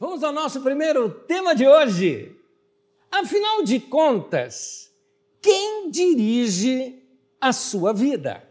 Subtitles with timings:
[0.00, 2.36] Vamos ao nosso primeiro tema de hoje.
[3.10, 4.94] Afinal de contas,
[5.42, 7.02] quem dirige
[7.40, 8.48] a sua vida?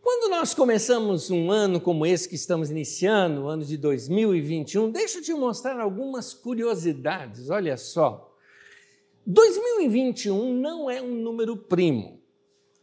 [0.00, 5.18] Quando nós começamos um ano como esse que estamos iniciando, o ano de 2021, deixa
[5.18, 7.50] eu te mostrar algumas curiosidades.
[7.50, 8.32] Olha só.
[9.26, 12.20] 2021 não é um número primo,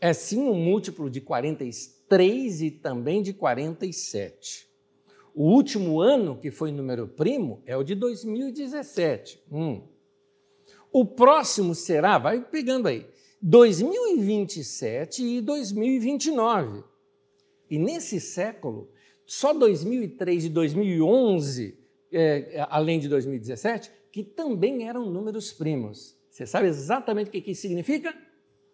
[0.01, 4.68] é sim um múltiplo de 43 e também de 47.
[5.33, 9.41] O último ano que foi número primo é o de 2017.
[9.51, 9.81] Hum.
[10.91, 13.05] O próximo será, vai pegando aí,
[13.41, 16.83] 2027 e 2029.
[17.69, 18.89] E nesse século,
[19.25, 21.77] só 2003 e 2011,
[22.11, 26.17] é, além de 2017, que também eram números primos.
[26.29, 28.15] Você sabe exatamente o que isso significa?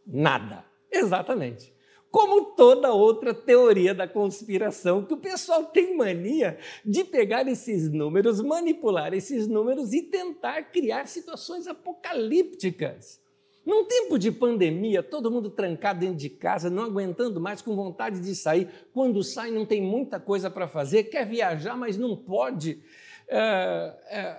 [0.07, 0.65] Nada.
[0.89, 1.74] Exatamente
[2.15, 8.39] como toda outra teoria da conspiração, que o pessoal tem mania de pegar esses números,
[8.39, 13.19] manipular esses números e tentar criar situações apocalípticas.
[13.65, 18.21] Num tempo de pandemia, todo mundo trancado dentro de casa, não aguentando mais, com vontade
[18.21, 18.69] de sair.
[18.93, 22.81] Quando sai, não tem muita coisa para fazer, quer viajar, mas não pode.
[23.27, 24.37] É,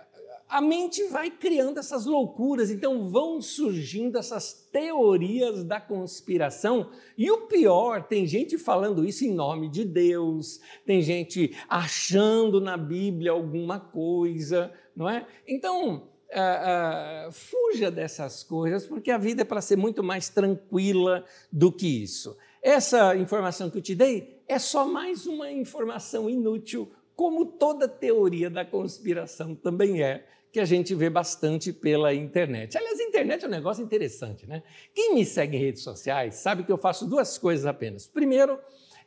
[0.48, 6.91] a mente vai criando essas loucuras, então vão surgindo essas teorias da conspiração.
[7.19, 12.77] E o pior, tem gente falando isso em nome de Deus, tem gente achando na
[12.77, 15.27] Bíblia alguma coisa, não é?
[15.47, 21.24] Então, uh, uh, fuja dessas coisas, porque a vida é para ser muito mais tranquila
[21.52, 22.36] do que isso.
[22.62, 28.50] Essa informação que eu te dei é só mais uma informação inútil, como toda teoria
[28.50, 32.77] da conspiração também é que a gente vê bastante pela internet.
[32.77, 34.62] Aliás, a internet é um negócio interessante, né?
[34.95, 38.06] Quem me segue em redes sociais sabe que eu faço duas coisas apenas.
[38.06, 38.58] Primeiro,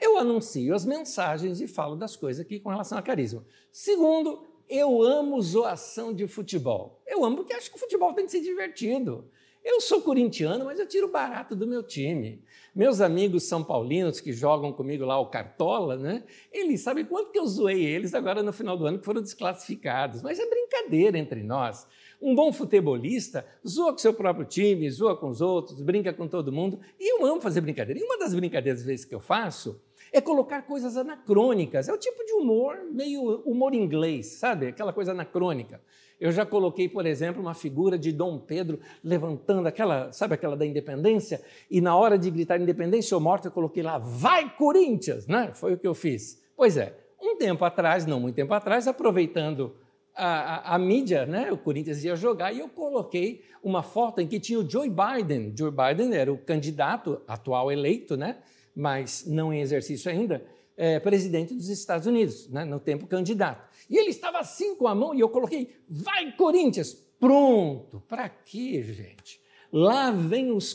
[0.01, 3.45] eu anuncio as mensagens e falo das coisas aqui com relação a carisma.
[3.71, 7.01] Segundo, eu amo zoação de futebol.
[7.05, 9.29] Eu amo porque acho que o futebol tem que ser divertido.
[9.71, 12.43] Eu sou corintiano, mas eu tiro barato do meu time.
[12.73, 16.23] Meus amigos são paulinos que jogam comigo lá o Cartola, né?
[16.51, 20.23] Eles sabem quanto que eu zoei eles agora no final do ano que foram desclassificados.
[20.23, 21.87] Mas é brincadeira entre nós.
[22.19, 26.51] Um bom futebolista zoa com seu próprio time, zoa com os outros, brinca com todo
[26.51, 26.79] mundo.
[26.99, 27.99] E eu amo fazer brincadeira.
[27.99, 29.79] E uma das brincadeiras vezes que eu faço
[30.11, 31.87] é colocar coisas anacrônicas.
[31.87, 34.69] É o tipo de humor, meio humor inglês, sabe?
[34.69, 35.79] Aquela coisa anacrônica.
[36.19, 40.65] Eu já coloquei, por exemplo, uma figura de Dom Pedro levantando aquela, sabe aquela da
[40.65, 41.41] independência?
[41.71, 45.51] E na hora de gritar independência ou morte, eu coloquei lá, vai Corinthians, né?
[45.53, 46.41] Foi o que eu fiz.
[46.57, 49.73] Pois é, um tempo atrás, não muito tempo atrás, aproveitando
[50.13, 51.51] a, a, a, mídia, né?
[51.53, 55.53] O Corinthians ia jogar e eu coloquei uma foto em que tinha o Joe Biden.
[55.57, 58.37] Joe Biden era o candidato atual eleito, né?
[58.75, 60.43] Mas não em exercício ainda,
[60.79, 62.63] é, presidente dos Estados Unidos, né?
[62.63, 63.67] no tempo candidato.
[63.89, 66.93] E ele estava assim com a mão e eu coloquei, vai Corinthians!
[67.19, 68.01] Pronto!
[68.07, 69.41] Para quê, gente?
[69.73, 70.73] Lá vem os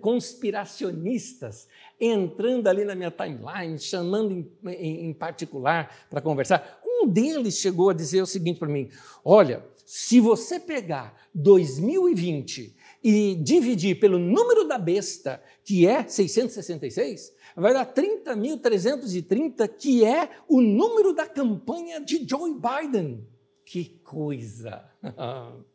[0.00, 1.66] conspiracionistas
[2.00, 6.80] entrando ali na minha timeline, chamando em, em, em particular para conversar.
[6.86, 8.88] Um deles chegou a dizer o seguinte para mim:
[9.24, 17.72] Olha, se você pegar 2020 e dividir pelo número da besta, que é 666, vai
[17.72, 23.26] dar 30.330, que é o número da campanha de Joe Biden.
[23.64, 24.84] Que coisa!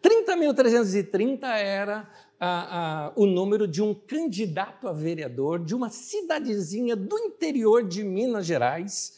[0.03, 2.07] 30.330 era
[2.39, 8.03] a, a, o número de um candidato a vereador de uma cidadezinha do interior de
[8.03, 9.17] Minas Gerais.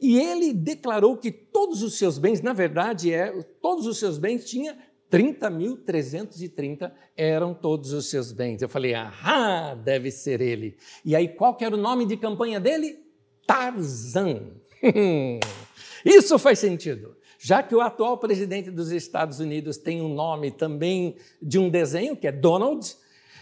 [0.00, 3.30] E ele declarou que todos os seus bens, na verdade, é,
[3.62, 4.76] todos os seus bens tinha
[5.08, 8.60] 30.330 eram todos os seus bens.
[8.60, 10.76] Eu falei, ah, deve ser ele.
[11.04, 12.98] E aí, qual que era o nome de campanha dele?
[13.46, 14.50] Tarzan.
[16.04, 17.19] Isso faz sentido.
[17.42, 22.14] Já que o atual presidente dos Estados Unidos tem um nome também de um desenho,
[22.14, 22.94] que é Donald,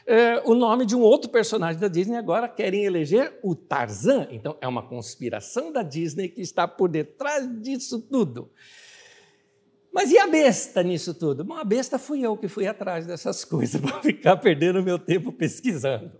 [0.07, 4.29] é, o nome de um outro personagem da Disney agora querem eleger o Tarzan.
[4.31, 8.49] Então, é uma conspiração da Disney que está por detrás disso tudo.
[9.93, 11.43] Mas e a besta nisso tudo?
[11.43, 15.33] Bom, a besta fui eu que fui atrás dessas coisas, para ficar perdendo meu tempo
[15.33, 16.13] pesquisando.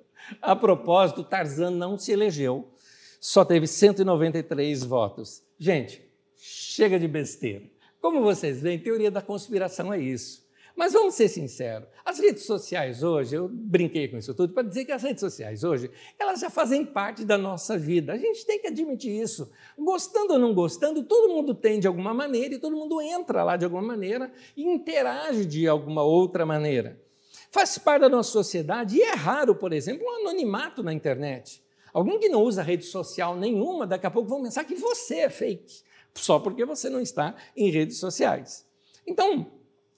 [0.43, 2.73] A propósito, Tarzan não se elegeu,
[3.21, 5.45] só teve 193 votos.
[5.57, 6.08] Gente,
[6.39, 7.65] chega de besteira.
[8.01, 10.47] Como vocês veem, teoria da conspiração é isso.
[10.79, 14.85] Mas vamos ser sinceros, as redes sociais hoje, eu brinquei com isso tudo para dizer
[14.85, 18.13] que as redes sociais hoje, elas já fazem parte da nossa vida.
[18.13, 19.51] A gente tem que admitir isso.
[19.77, 23.57] Gostando ou não gostando, todo mundo tem de alguma maneira e todo mundo entra lá
[23.57, 27.03] de alguma maneira e interage de alguma outra maneira.
[27.51, 31.61] Faz parte da nossa sociedade e é raro, por exemplo, um anonimato na internet.
[31.93, 35.29] Alguém que não usa rede social nenhuma, daqui a pouco vão pensar que você é
[35.29, 35.83] fake,
[36.19, 38.67] só porque você não está em redes sociais.
[39.07, 39.51] Então,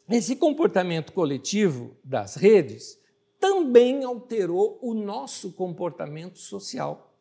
[0.09, 3.01] esse comportamento coletivo das redes
[3.39, 7.15] também alterou o nosso comportamento social.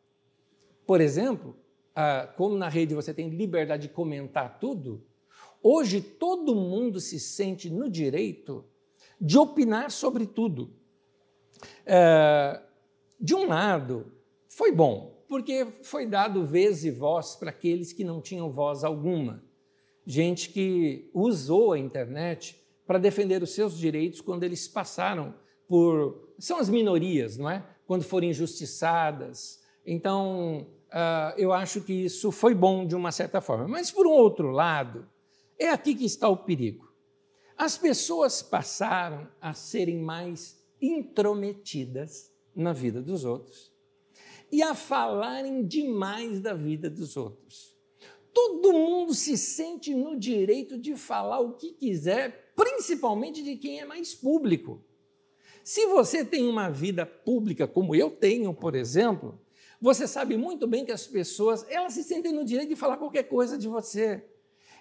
[0.86, 1.56] Por exemplo,
[2.36, 5.04] como na rede você tem liberdade de comentar tudo,
[5.62, 8.64] hoje todo mundo se sente no direito
[9.20, 10.74] de opinar sobre tudo.
[11.84, 12.60] É,
[13.20, 14.12] de um lado,
[14.48, 19.40] foi bom, porque foi dado vez e voz para aqueles que não tinham voz alguma.
[20.04, 25.32] Gente que usou a internet para defender os seus direitos quando eles passaram
[25.68, 26.34] por.
[26.36, 27.64] São as minorias, não é?
[27.86, 29.62] Quando foram injustiçadas.
[29.86, 33.68] Então, uh, eu acho que isso foi bom de uma certa forma.
[33.68, 35.08] Mas, por um outro lado,
[35.56, 36.92] é aqui que está o perigo.
[37.56, 43.69] As pessoas passaram a serem mais intrometidas na vida dos outros
[44.52, 47.76] e a falarem demais da vida dos outros.
[48.32, 53.84] Todo mundo se sente no direito de falar o que quiser, principalmente de quem é
[53.84, 54.84] mais público.
[55.64, 59.38] Se você tem uma vida pública como eu tenho, por exemplo,
[59.80, 63.24] você sabe muito bem que as pessoas elas se sentem no direito de falar qualquer
[63.24, 64.24] coisa de você.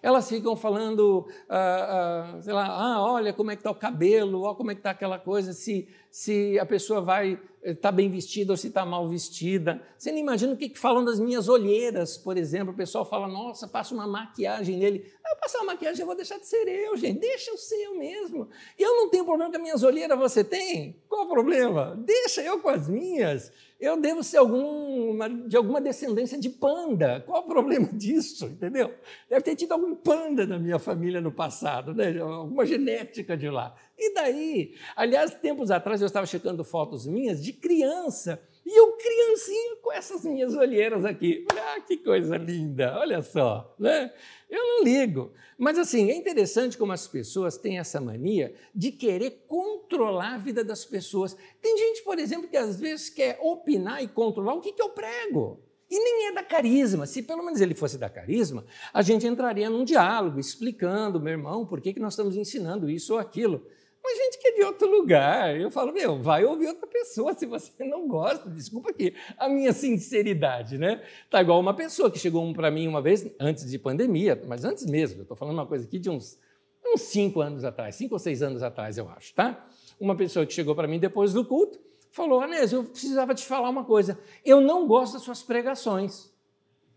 [0.01, 4.41] Elas ficam falando, ah, ah, sei lá, ah, olha como é que está o cabelo,
[4.41, 8.53] olha como é que está aquela coisa, se, se a pessoa vai está bem vestida
[8.53, 9.81] ou se está mal vestida.
[9.97, 12.73] Você não imagina o que, que falam das minhas olheiras, por exemplo.
[12.73, 15.11] O pessoal fala, nossa, passa uma maquiagem nele.
[15.23, 17.19] Ah, eu passar uma maquiagem, eu vou deixar de ser eu, gente.
[17.19, 18.49] Deixa eu ser eu mesmo.
[18.77, 21.01] Eu não tenho problema com as minhas olheiras, você tem?
[21.07, 21.95] Qual o problema?
[22.05, 23.51] Deixa eu com as minhas.
[23.79, 25.17] Eu devo ser algum,
[25.47, 27.23] de alguma descendência de panda.
[27.25, 28.93] Qual o problema disso, entendeu?
[29.29, 32.19] Deve ter tido algum panda na minha família no passado, né?
[32.19, 33.73] alguma genética de lá.
[33.97, 34.75] E daí?
[34.95, 38.41] Aliás, tempos atrás eu estava checando fotos minhas de criança.
[38.71, 41.43] E eu, criancinha, com essas minhas olheiras aqui.
[41.57, 44.13] Ah, que coisa linda, olha só, né?
[44.47, 45.33] Eu não ligo.
[45.57, 50.63] Mas, assim, é interessante como as pessoas têm essa mania de querer controlar a vida
[50.63, 51.35] das pessoas.
[51.59, 54.89] Tem gente, por exemplo, que às vezes quer opinar e controlar o que, que eu
[54.89, 55.59] prego.
[55.89, 57.07] E nem é da carisma.
[57.07, 58.63] Se pelo menos ele fosse da carisma,
[58.93, 63.13] a gente entraria num diálogo explicando, meu irmão, por que, que nós estamos ensinando isso
[63.13, 63.65] ou aquilo.
[64.09, 65.55] Mas gente que é de outro lugar.
[65.55, 68.49] Eu falo, meu, vai ouvir outra pessoa se você não gosta.
[68.49, 71.03] Desculpa aqui a minha sinceridade, né?
[71.29, 74.87] Tá igual uma pessoa que chegou para mim uma vez, antes de pandemia, mas antes
[74.87, 76.39] mesmo, eu estou falando uma coisa aqui de uns,
[76.83, 79.63] uns cinco anos atrás, cinco ou seis anos atrás, eu acho, tá?
[79.99, 83.69] Uma pessoa que chegou para mim depois do culto, falou, Anésio, eu precisava te falar
[83.69, 84.17] uma coisa.
[84.43, 86.33] Eu não gosto das suas pregações.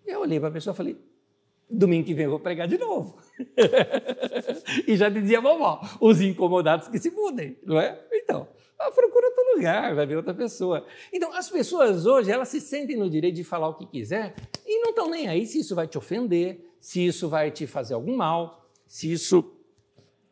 [0.07, 0.97] Eu olhei para a pessoa e falei,
[1.73, 3.17] domingo que vem eu vou pregar de novo.
[4.87, 7.99] e já dizia vovó, os incomodados que se mudem, não é?
[8.13, 8.47] Então,
[8.95, 10.85] procura outro lugar, vai ver outra pessoa.
[11.13, 14.35] Então, as pessoas hoje, elas se sentem no direito de falar o que quiser
[14.67, 17.95] e não estão nem aí se isso vai te ofender, se isso vai te fazer
[17.95, 19.53] algum mal, se isso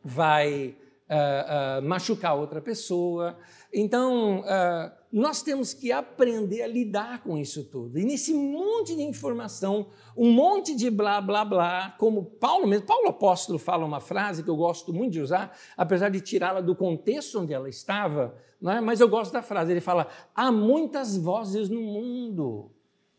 [0.03, 0.75] vai
[1.09, 3.37] uh, uh, machucar outra pessoa.
[3.73, 7.99] Então, uh, nós temos que aprender a lidar com isso tudo.
[7.99, 13.09] E nesse monte de informação, um monte de blá, blá, blá, como Paulo mesmo, Paulo
[13.09, 17.39] apóstolo fala uma frase que eu gosto muito de usar, apesar de tirá-la do contexto
[17.39, 18.79] onde ela estava, não é?
[18.79, 19.71] mas eu gosto da frase.
[19.71, 22.71] Ele fala: há muitas vozes no mundo,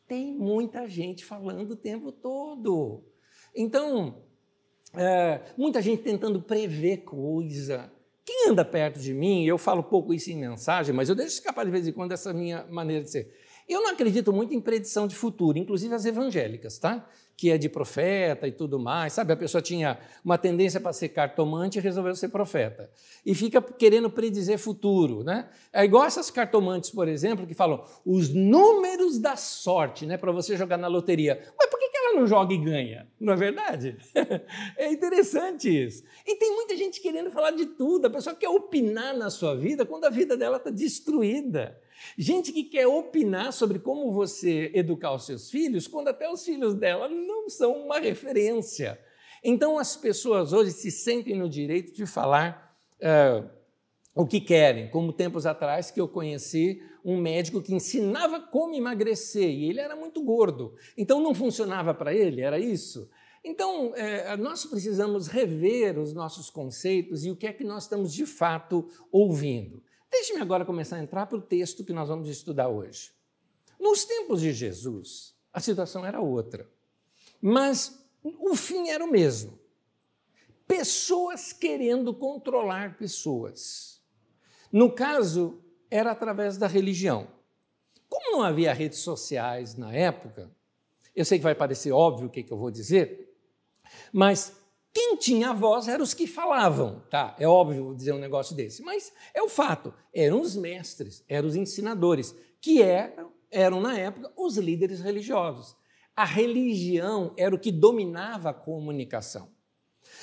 [0.06, 3.04] tem muita gente falando o tempo todo.
[3.54, 4.22] Então,
[4.94, 7.92] é, muita gente tentando prever coisa,
[8.24, 11.64] quem anda perto de mim, eu falo pouco isso em mensagem, mas eu deixo escapar
[11.64, 13.32] de vez em quando essa minha maneira de ser.
[13.68, 17.08] Eu não acredito muito em predição de futuro, inclusive as evangélicas, tá?
[17.36, 19.12] Que é de profeta e tudo mais.
[19.12, 22.90] Sabe, a pessoa tinha uma tendência para ser cartomante e resolveu ser profeta.
[23.24, 25.48] E fica querendo predizer futuro, né?
[25.72, 30.16] É igual essas cartomantes, por exemplo, que falam os números da sorte, né?
[30.16, 31.40] Para você jogar na loteria.
[31.56, 33.08] Mas por que não joga e ganha?
[33.18, 33.96] Não é verdade?
[34.76, 36.02] é interessante isso.
[36.26, 38.06] E tem muita gente querendo falar de tudo.
[38.06, 41.80] A pessoa quer opinar na sua vida quando a vida dela está destruída.
[42.16, 46.74] Gente que quer opinar sobre como você educar os seus filhos, quando até os filhos
[46.74, 48.98] dela não são uma referência.
[49.42, 53.48] Então, as pessoas hoje se sentem no direito de falar uh,
[54.14, 59.48] o que querem, como tempos atrás que eu conheci um médico que ensinava como emagrecer
[59.48, 60.74] e ele era muito gordo.
[60.96, 63.08] Então, não funcionava para ele, era isso.
[63.44, 68.12] Então, é, nós precisamos rever os nossos conceitos e o que é que nós estamos
[68.12, 69.82] de fato ouvindo.
[70.10, 73.10] Deixe-me agora começar a entrar para o texto que nós vamos estudar hoje.
[73.80, 76.70] Nos tempos de Jesus, a situação era outra,
[77.40, 79.58] mas o fim era o mesmo.
[80.68, 84.01] Pessoas querendo controlar pessoas.
[84.72, 87.28] No caso, era através da religião.
[88.08, 90.50] Como não havia redes sociais na época,
[91.14, 93.36] eu sei que vai parecer óbvio o que, que eu vou dizer,
[94.12, 94.56] mas
[94.92, 97.34] quem tinha voz eram os que falavam, tá?
[97.38, 99.92] É óbvio dizer um negócio desse, mas é o fato.
[100.14, 105.74] Eram os mestres, eram os ensinadores, que eram, eram na época os líderes religiosos.
[106.14, 109.50] A religião era o que dominava a comunicação.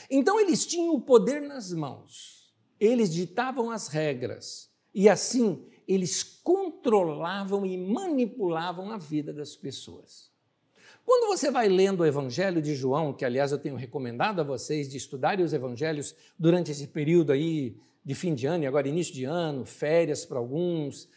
[0.10, 2.38] Então eles tinham o poder nas mãos,
[2.79, 10.29] eles ditavam as regras e assim eles controlavam e manipulavam a vida das pessoas.
[11.03, 14.88] Quando você vai lendo o Evangelho de João, que aliás eu tenho recomendado a vocês
[14.88, 19.13] de estudarem os evangelhos durante esse período aí de fim de ano e agora início
[19.13, 21.09] de ano, férias para alguns,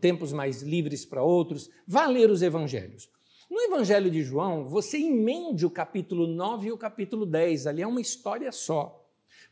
[0.00, 3.08] tempos mais livres para outros, vá ler os evangelhos.
[3.50, 7.86] No Evangelho de João, você emende o capítulo 9 e o capítulo 10, ali é
[7.86, 9.07] uma história só.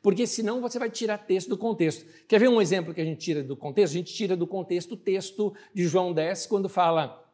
[0.06, 2.06] Porque senão você vai tirar texto do contexto.
[2.28, 3.92] Quer ver um exemplo que a gente tira do contexto?
[3.92, 7.28] A gente tira do contexto o texto de João 10, quando fala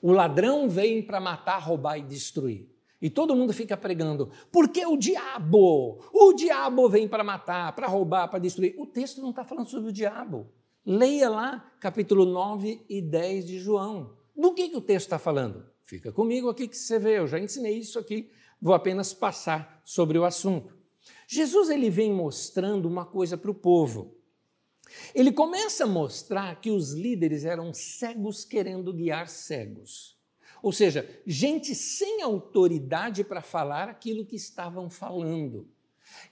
[0.00, 2.70] o ladrão vem para matar, roubar e destruir.
[3.02, 8.28] E todo mundo fica pregando, porque o diabo, o diabo vem para matar, para roubar,
[8.28, 8.74] para destruir.
[8.78, 10.48] O texto não está falando sobre o diabo.
[10.86, 14.16] Leia lá capítulo 9 e 10 de João.
[14.34, 15.66] Do que, que o texto está falando?
[15.82, 20.18] Fica comigo aqui que você vê, eu já ensinei isso aqui, vou apenas passar sobre
[20.18, 20.79] o assunto.
[21.32, 24.16] Jesus ele vem mostrando uma coisa para o povo.
[25.14, 30.18] Ele começa a mostrar que os líderes eram cegos querendo guiar cegos.
[30.60, 35.68] Ou seja, gente sem autoridade para falar aquilo que estavam falando.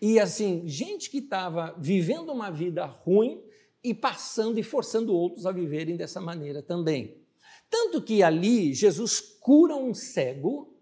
[0.02, 3.40] E assim, gente que estava vivendo uma vida ruim
[3.84, 7.22] e passando e forçando outros a viverem dessa maneira também.
[7.70, 10.76] Tanto que ali Jesus cura um cego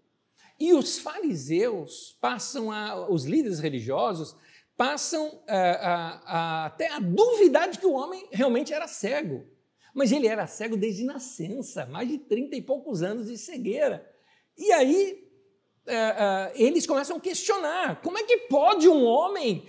[0.59, 4.35] e os fariseus passam a, os líderes religiosos
[4.77, 9.45] passam é, a, a, até a duvidar de que o homem realmente era cego.
[9.93, 14.07] Mas ele era cego desde nascença, mais de 30 e poucos anos de cegueira.
[14.55, 15.27] E aí
[15.87, 19.65] é, é, eles começam a questionar: como é que pode um homem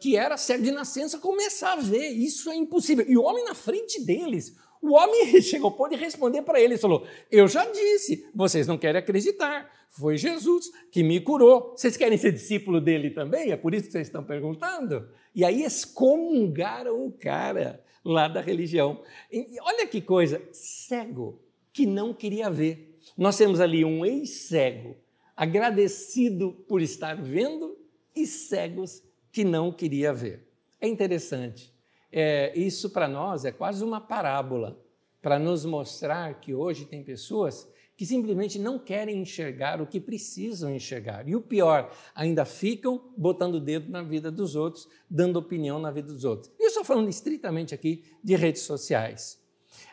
[0.00, 2.08] que era cego de nascença começar a ver?
[2.08, 3.04] Isso é impossível.
[3.08, 7.46] E o homem na frente deles, o homem chegou, pode responder para eles, falou: Eu
[7.46, 9.70] já disse, vocês não querem acreditar.
[9.88, 11.74] Foi Jesus que me curou.
[11.76, 13.52] Vocês querem ser discípulo dele também?
[13.52, 15.08] É por isso que vocês estão perguntando?
[15.34, 19.02] E aí excomungaram o cara lá da religião.
[19.30, 21.40] E olha que coisa, cego
[21.72, 22.98] que não queria ver.
[23.16, 24.96] Nós temos ali um ex-cego,
[25.36, 27.78] agradecido por estar vendo,
[28.14, 30.46] e cegos que não queria ver.
[30.80, 31.71] É interessante
[32.12, 34.78] é, isso para nós é quase uma parábola
[35.22, 37.66] para nos mostrar que hoje tem pessoas
[37.96, 41.28] que simplesmente não querem enxergar o que precisam enxergar.
[41.28, 45.90] E o pior, ainda ficam botando o dedo na vida dos outros, dando opinião na
[45.90, 46.52] vida dos outros.
[46.58, 49.40] E eu estou falando estritamente aqui de redes sociais.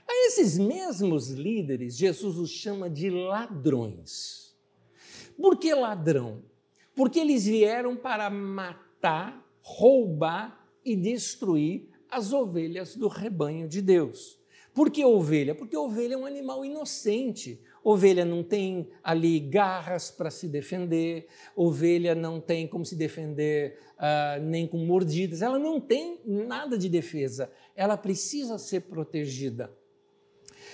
[0.07, 4.57] A esses mesmos líderes, Jesus os chama de ladrões.
[5.39, 6.43] Por que ladrão?
[6.95, 14.39] Porque eles vieram para matar, roubar e destruir as ovelhas do rebanho de Deus.
[14.73, 15.53] Por que ovelha?
[15.53, 17.59] Porque ovelha é um animal inocente.
[17.83, 24.43] Ovelha não tem ali garras para se defender, ovelha não tem como se defender uh,
[24.43, 29.71] nem com mordidas, ela não tem nada de defesa, ela precisa ser protegida.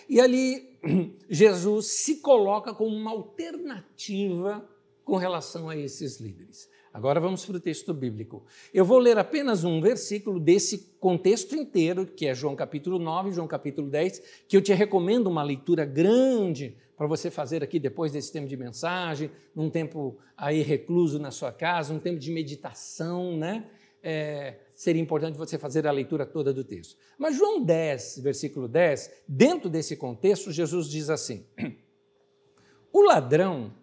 [0.09, 0.77] E ali
[1.29, 4.67] Jesus se coloca como uma alternativa
[5.03, 6.69] com relação a esses líderes.
[6.95, 8.45] Agora vamos para o texto bíblico.
[8.73, 13.49] Eu vou ler apenas um versículo desse contexto inteiro, que é João capítulo 9, João
[13.49, 18.31] capítulo 10, que eu te recomendo uma leitura grande para você fazer aqui depois desse
[18.31, 23.65] tempo de mensagem, num tempo aí recluso na sua casa, um tempo de meditação, né?
[24.01, 26.95] É, seria importante você fazer a leitura toda do texto.
[27.17, 31.45] Mas João 10, versículo 10, dentro desse contexto, Jesus diz assim:
[32.93, 33.73] O ladrão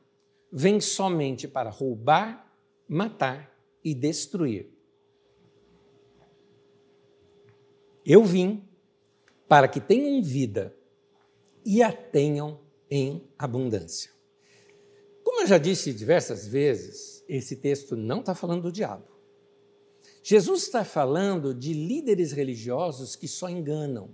[0.50, 2.51] vem somente para roubar,
[2.88, 3.52] matar
[3.84, 4.70] e destruir.
[8.04, 8.68] Eu vim
[9.48, 10.76] para que tenham vida
[11.64, 12.60] e a tenham
[12.90, 14.10] em abundância.
[15.22, 19.06] Como eu já disse diversas vezes, esse texto não está falando do diabo.
[20.22, 24.10] Jesus está falando de líderes religiosos que só enganam.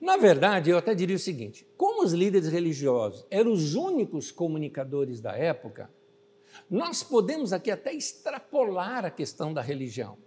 [0.00, 5.20] Na verdade, eu até diria o seguinte: como os líderes religiosos eram os únicos comunicadores
[5.20, 5.90] da época,
[6.70, 10.18] nós podemos aqui até extrapolar a questão da religião.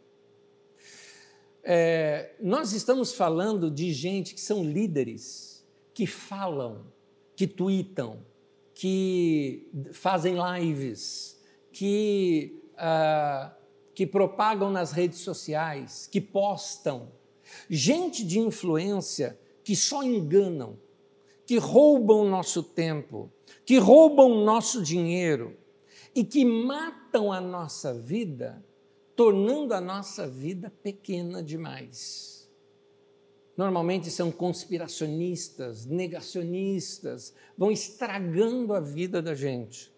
[1.64, 6.86] É, nós estamos falando de gente que são líderes, que falam,
[7.36, 8.24] que tweetam,
[8.74, 11.42] que fazem lives,
[11.72, 13.56] que ah,
[13.96, 17.08] que propagam nas redes sociais, que postam,
[17.70, 20.78] gente de influência que só enganam,
[21.46, 23.32] que roubam nosso tempo,
[23.66, 25.56] que roubam nosso dinheiro
[26.16, 28.66] e que matam a nossa vida,
[29.16, 32.50] tornando a nossa vida pequena demais.
[33.58, 39.94] Normalmente são conspiracionistas, negacionistas, vão estragando a vida da gente.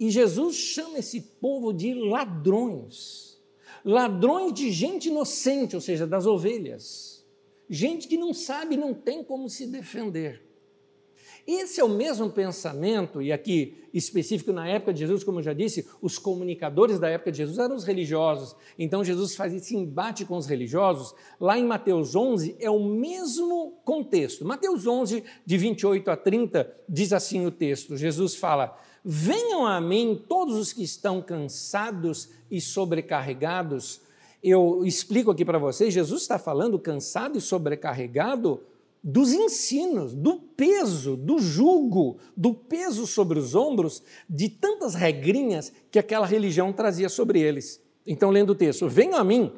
[0.00, 3.38] E Jesus chama esse povo de ladrões.
[3.84, 7.26] Ladrões de gente inocente, ou seja, das ovelhas.
[7.68, 10.42] Gente que não sabe, não tem como se defender.
[11.50, 15.54] Esse é o mesmo pensamento, e aqui específico na época de Jesus, como eu já
[15.54, 18.54] disse, os comunicadores da época de Jesus eram os religiosos.
[18.78, 21.14] Então Jesus faz esse embate com os religiosos.
[21.40, 24.44] Lá em Mateus 11 é o mesmo contexto.
[24.44, 30.22] Mateus 11, de 28 a 30, diz assim o texto: Jesus fala: Venham a mim
[30.28, 34.02] todos os que estão cansados e sobrecarregados.
[34.42, 38.60] Eu explico aqui para vocês: Jesus está falando cansado e sobrecarregado
[39.02, 45.98] dos ensinos, do peso, do jugo, do peso sobre os ombros, de tantas regrinhas que
[45.98, 47.80] aquela religião trazia sobre eles.
[48.06, 49.52] Então, lendo o texto: Venham a mim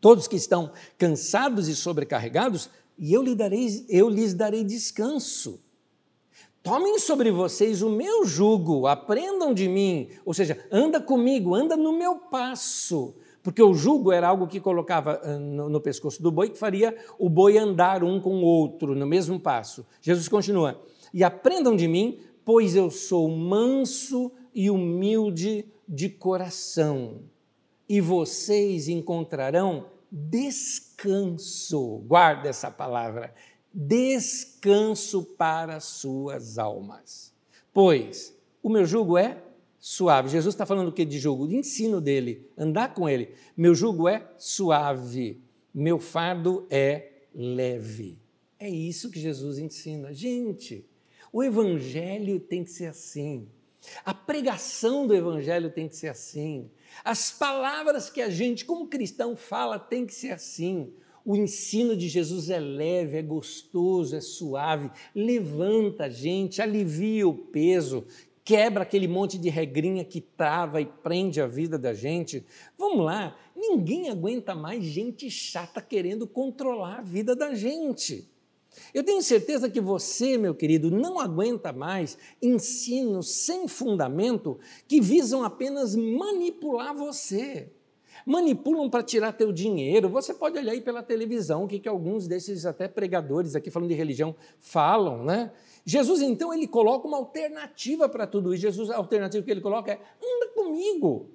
[0.00, 2.68] todos que estão cansados e sobrecarregados,
[2.98, 5.62] e eu lhes darei, eu lhes darei descanso.
[6.62, 11.92] Tomem sobre vocês o meu jugo, aprendam de mim, ou seja, anda comigo, anda no
[11.92, 16.50] meu passo, porque o jugo era algo que colocava ah, no, no pescoço do boi,
[16.50, 19.84] que faria o boi andar um com o outro no mesmo passo.
[20.00, 20.80] Jesus continua:
[21.12, 27.22] E aprendam de mim, pois eu sou manso e humilde de coração,
[27.88, 31.98] e vocês encontrarão descanso.
[32.06, 33.34] Guarda essa palavra
[33.74, 37.32] descanso para suas almas.
[37.72, 39.42] Pois o meu jugo é
[39.82, 40.28] suave.
[40.28, 41.48] Jesus está falando o que de jugo?
[41.48, 43.34] De ensino dele, andar com ele.
[43.56, 45.42] Meu jugo é suave,
[45.74, 48.20] meu fardo é leve.
[48.60, 50.14] É isso que Jesus ensina.
[50.14, 50.86] Gente,
[51.32, 53.48] o evangelho tem que ser assim.
[54.04, 56.70] A pregação do evangelho tem que ser assim.
[57.02, 60.92] As palavras que a gente, como cristão, fala tem que ser assim.
[61.24, 67.34] O ensino de Jesus é leve, é gostoso, é suave, levanta a gente, alivia o
[67.34, 68.06] peso,
[68.52, 72.44] quebra aquele monte de regrinha que trava e prende a vida da gente.
[72.76, 78.30] Vamos lá, ninguém aguenta mais gente chata querendo controlar a vida da gente.
[78.92, 85.42] Eu tenho certeza que você, meu querido, não aguenta mais ensinos sem fundamento que visam
[85.42, 87.72] apenas manipular você
[88.26, 90.08] manipulam para tirar teu dinheiro.
[90.08, 93.88] Você pode olhar aí pela televisão o que, que alguns desses até pregadores aqui falando
[93.88, 95.50] de religião falam, né?
[95.84, 98.62] Jesus então ele coloca uma alternativa para tudo isso.
[98.62, 101.30] Jesus a alternativa que ele coloca é anda comigo.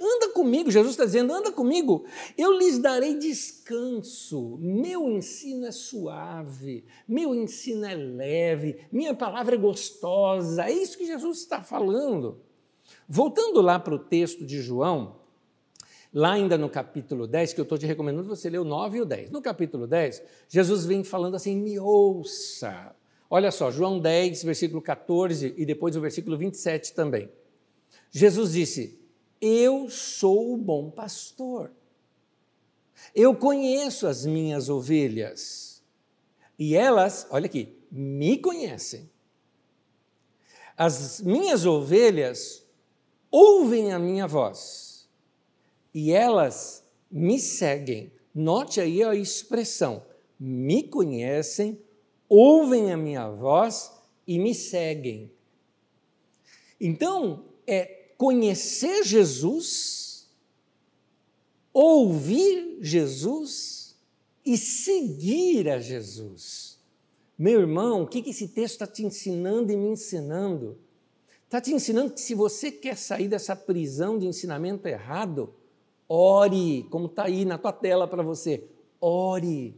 [0.00, 2.04] Anda comigo, Jesus está dizendo, anda comigo,
[2.36, 4.56] eu lhes darei descanso.
[4.60, 10.66] Meu ensino é suave, meu ensino é leve, minha palavra é gostosa.
[10.66, 12.40] É isso que Jesus está falando.
[13.08, 15.18] Voltando lá para o texto de João,
[16.12, 19.00] Lá ainda no capítulo 10, que eu estou te recomendando você ler o 9 e
[19.02, 19.30] o 10.
[19.30, 22.96] No capítulo 10, Jesus vem falando assim: me ouça.
[23.30, 27.30] Olha só, João 10, versículo 14 e depois o versículo 27 também.
[28.10, 28.98] Jesus disse:
[29.40, 31.70] Eu sou o bom pastor.
[33.14, 35.82] Eu conheço as minhas ovelhas.
[36.58, 39.08] E elas, olha aqui, me conhecem.
[40.76, 42.64] As minhas ovelhas
[43.30, 45.08] ouvem a minha voz
[45.92, 48.12] e elas me seguem.
[48.34, 50.04] Note aí a expressão:
[50.38, 51.80] me conhecem,
[52.28, 53.92] ouvem a minha voz
[54.26, 55.32] e me seguem.
[56.80, 60.28] Então, é conhecer Jesus,
[61.72, 63.96] ouvir Jesus
[64.44, 66.78] e seguir a Jesus.
[67.38, 70.78] Meu irmão, o que esse texto está te ensinando e me ensinando?
[71.44, 75.54] Está te ensinando que se você quer sair dessa prisão de ensinamento errado,
[76.08, 78.64] ore, como está aí na tua tela para você,
[79.00, 79.74] ore.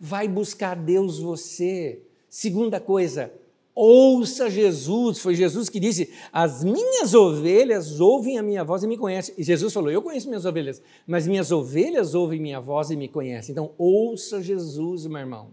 [0.00, 2.02] Vai buscar Deus você.
[2.28, 3.32] Segunda coisa,
[3.74, 5.20] ouça Jesus.
[5.20, 9.34] Foi Jesus que disse: As minhas ovelhas ouvem a minha voz e me conhecem.
[9.38, 13.08] E Jesus falou: Eu conheço minhas ovelhas, mas minhas ovelhas ouvem minha voz e me
[13.08, 13.52] conhecem.
[13.52, 15.52] Então, ouça Jesus, meu irmão,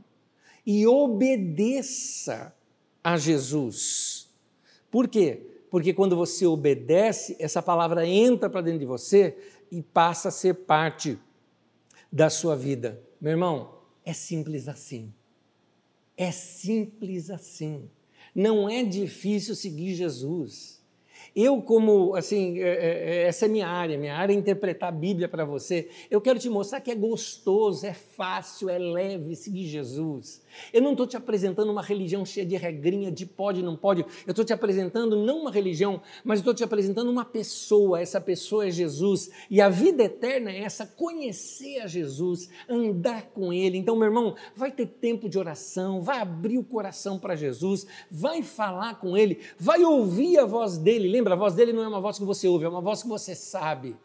[0.65, 2.53] e obedeça
[3.03, 4.27] a Jesus.
[4.89, 5.51] Por quê?
[5.69, 9.37] Porque quando você obedece, essa palavra entra para dentro de você
[9.71, 11.19] e passa a ser parte
[12.11, 13.03] da sua vida.
[13.19, 13.74] Meu irmão,
[14.05, 15.11] é simples assim.
[16.15, 17.89] É simples assim.
[18.33, 20.81] Não é difícil seguir Jesus.
[21.35, 24.91] Eu, como, assim, é, é, é, essa é minha área, minha área é interpretar a
[24.91, 25.89] Bíblia para você.
[26.09, 30.41] Eu quero te mostrar que é gostoso, é fácil, é leve seguir Jesus.
[30.73, 34.01] Eu não estou te apresentando uma religião cheia de regrinha, de pode, não pode.
[34.25, 38.01] Eu estou te apresentando não uma religião, mas estou te apresentando uma pessoa.
[38.01, 39.29] Essa pessoa é Jesus.
[39.49, 43.77] E a vida eterna é essa: conhecer a Jesus, andar com Ele.
[43.77, 48.41] Então, meu irmão, vai ter tempo de oração, vai abrir o coração para Jesus, vai
[48.41, 51.07] falar com Ele, vai ouvir a voz dele.
[51.15, 53.07] Lembra, a voz dele não é uma voz que você ouve, é uma voz que
[53.07, 53.95] você sabe.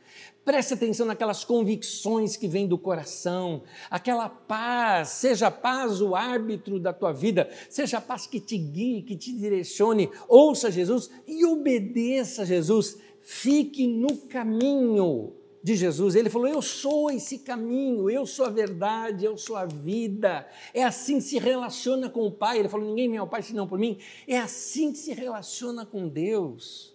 [0.44, 6.78] Preste atenção naquelas convicções que vêm do coração, aquela paz, seja a paz o árbitro
[6.78, 10.08] da tua vida, seja a paz que te guie, que te direcione.
[10.28, 12.96] Ouça Jesus e obedeça a Jesus.
[13.20, 16.14] Fique no caminho de Jesus.
[16.14, 20.46] Ele falou: Eu sou esse caminho, eu sou a verdade, eu sou a vida.
[20.72, 22.60] É assim que se relaciona com o Pai.
[22.60, 23.98] Ele falou: Ninguém vem ao Pai senão por mim.
[24.28, 26.89] É assim que se relaciona com Deus.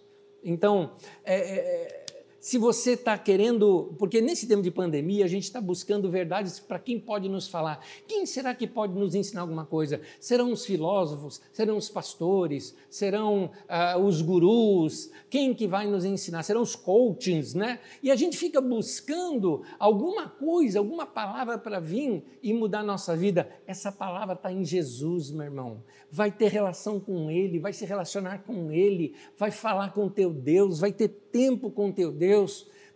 [0.48, 0.92] Então,
[1.24, 2.05] é, é,
[2.46, 6.78] se você está querendo, porque nesse tempo de pandemia a gente está buscando verdades para
[6.78, 7.84] quem pode nos falar.
[8.06, 10.00] Quem será que pode nos ensinar alguma coisa?
[10.20, 11.40] Serão os filósofos?
[11.52, 12.76] Serão os pastores?
[12.88, 15.10] Serão ah, os gurus?
[15.28, 16.44] Quem que vai nos ensinar?
[16.44, 17.80] Serão os coachings, né?
[18.00, 23.16] E a gente fica buscando alguma coisa, alguma palavra para vir e mudar a nossa
[23.16, 23.50] vida.
[23.66, 25.82] Essa palavra está em Jesus, meu irmão.
[26.08, 30.78] Vai ter relação com Ele, vai se relacionar com Ele, vai falar com teu Deus,
[30.78, 32.35] vai ter tempo com teu Deus.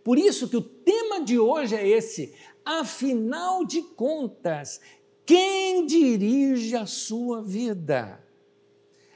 [0.03, 2.33] Por isso que o tema de hoje é esse.
[2.65, 4.79] Afinal de contas,
[5.25, 8.21] quem dirige a sua vida?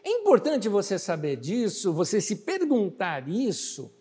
[0.03, 3.91] É importante você saber disso, você se perguntar isso,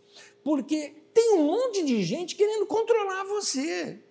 [0.42, 4.02] porque tem um monte de gente querendo controlar você.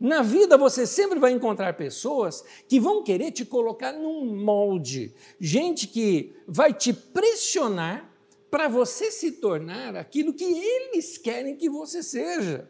[0.00, 5.86] Na vida você sempre vai encontrar pessoas que vão querer te colocar num molde, gente
[5.86, 8.11] que vai te pressionar
[8.52, 12.68] para você se tornar aquilo que eles querem que você seja.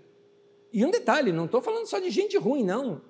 [0.73, 3.03] E um detalhe, não estou falando só de gente ruim, não.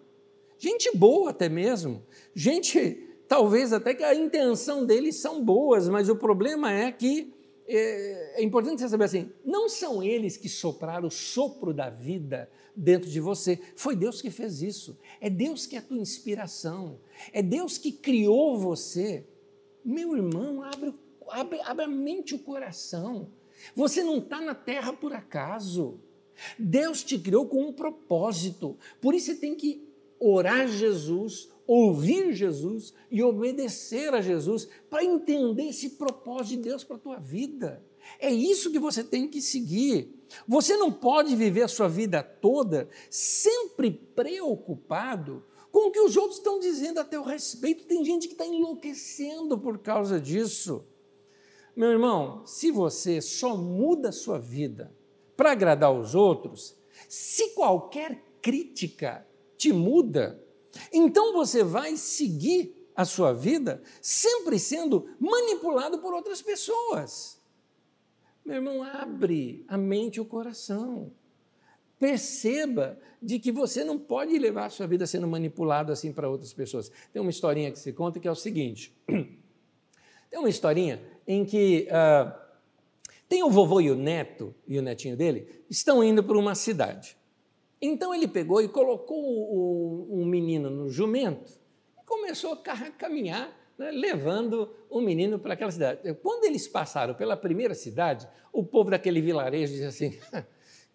[0.57, 2.03] Gente boa até mesmo.
[2.35, 7.35] Gente, talvez até que a intenção deles são boas, mas o problema é que
[7.69, 12.51] é, é importante você saber assim: não são eles que sopraram o sopro da vida
[12.75, 13.61] dentro de você.
[13.77, 14.99] Foi Deus que fez isso.
[15.21, 16.99] É Deus que é a tua inspiração.
[17.35, 19.27] É Deus que criou você.
[19.85, 20.95] Meu irmão, abre o
[21.31, 23.31] abre, abre a mente e o coração.
[23.75, 26.01] Você não está na terra por acaso.
[26.59, 28.77] Deus te criou com um propósito.
[29.01, 29.87] Por isso você tem que
[30.19, 36.97] orar Jesus, ouvir Jesus e obedecer a Jesus para entender esse propósito de Deus para
[36.97, 37.85] a tua vida.
[38.19, 40.15] É isso que você tem que seguir.
[40.47, 46.39] Você não pode viver a sua vida toda sempre preocupado com o que os outros
[46.39, 47.87] estão dizendo a teu respeito.
[47.87, 50.85] Tem gente que está enlouquecendo por causa disso.
[51.75, 54.95] Meu irmão, se você só muda a sua vida
[55.37, 56.77] para agradar os outros,
[57.09, 60.43] se qualquer crítica te muda,
[60.93, 67.41] então você vai seguir a sua vida sempre sendo manipulado por outras pessoas.
[68.45, 71.13] Meu irmão, abre a mente e o coração.
[71.99, 76.53] Perceba de que você não pode levar a sua vida sendo manipulado assim para outras
[76.53, 76.91] pessoas.
[77.13, 81.89] Tem uma historinha que se conta que é o seguinte: tem uma historinha em que
[81.89, 82.33] uh,
[83.33, 87.17] tem o vovô e o neto, e o netinho dele, estão indo para uma cidade.
[87.81, 91.51] Então ele pegou e colocou o, menino no jumento
[91.99, 96.15] e começou a caminhar né, levando o menino para aquela cidade.
[96.23, 100.19] Quando eles passaram pela primeira cidade, o povo daquele vilarejo disse assim: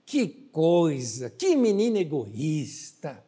[0.05, 3.25] que coisa, que menino egoísta,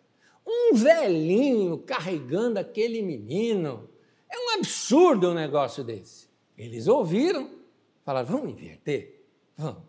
[0.48, 3.90] um velhinho carregando aquele menino.
[4.32, 6.29] É um absurdo um negócio desse.
[6.60, 7.50] Eles ouviram,
[8.04, 9.24] falaram: vamos inverter?
[9.56, 9.84] Vamos.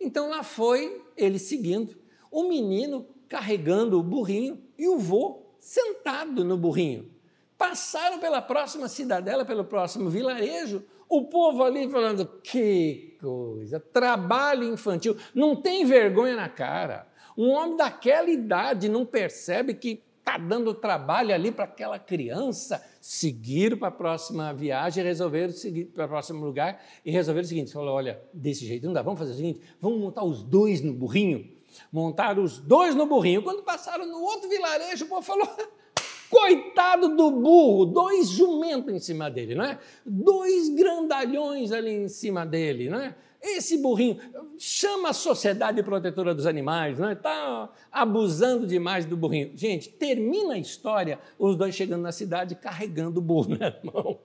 [0.00, 1.94] Então lá foi ele seguindo,
[2.30, 7.10] o menino carregando o burrinho e o vô sentado no burrinho.
[7.58, 15.16] Passaram pela próxima cidadela, pelo próximo vilarejo, o povo ali falando: que coisa, trabalho infantil,
[15.34, 17.06] não tem vergonha na cara.
[17.36, 23.78] Um homem daquela idade não percebe que está dando trabalho ali para aquela criança seguir
[23.78, 27.94] para a próxima viagem, resolver seguir para o próximo lugar e resolver o seguinte: falou,
[27.94, 31.54] olha, desse jeito não dá, vamos fazer o seguinte, vamos montar os dois no burrinho.
[31.92, 33.42] Montaram os dois no burrinho.
[33.42, 35.46] Quando passaram no outro vilarejo, o povo falou:
[36.28, 39.78] Coitado do burro, dois jumentos em cima dele, não é?
[40.04, 43.14] Dois grandalhões ali em cima dele, não é?
[43.42, 44.18] Esse burrinho
[44.58, 47.12] chama a sociedade protetora dos animais, não é?
[47.12, 49.52] Está abusando demais do burrinho.
[49.54, 54.18] Gente, termina a história, os dois chegando na cidade carregando o burro na mão.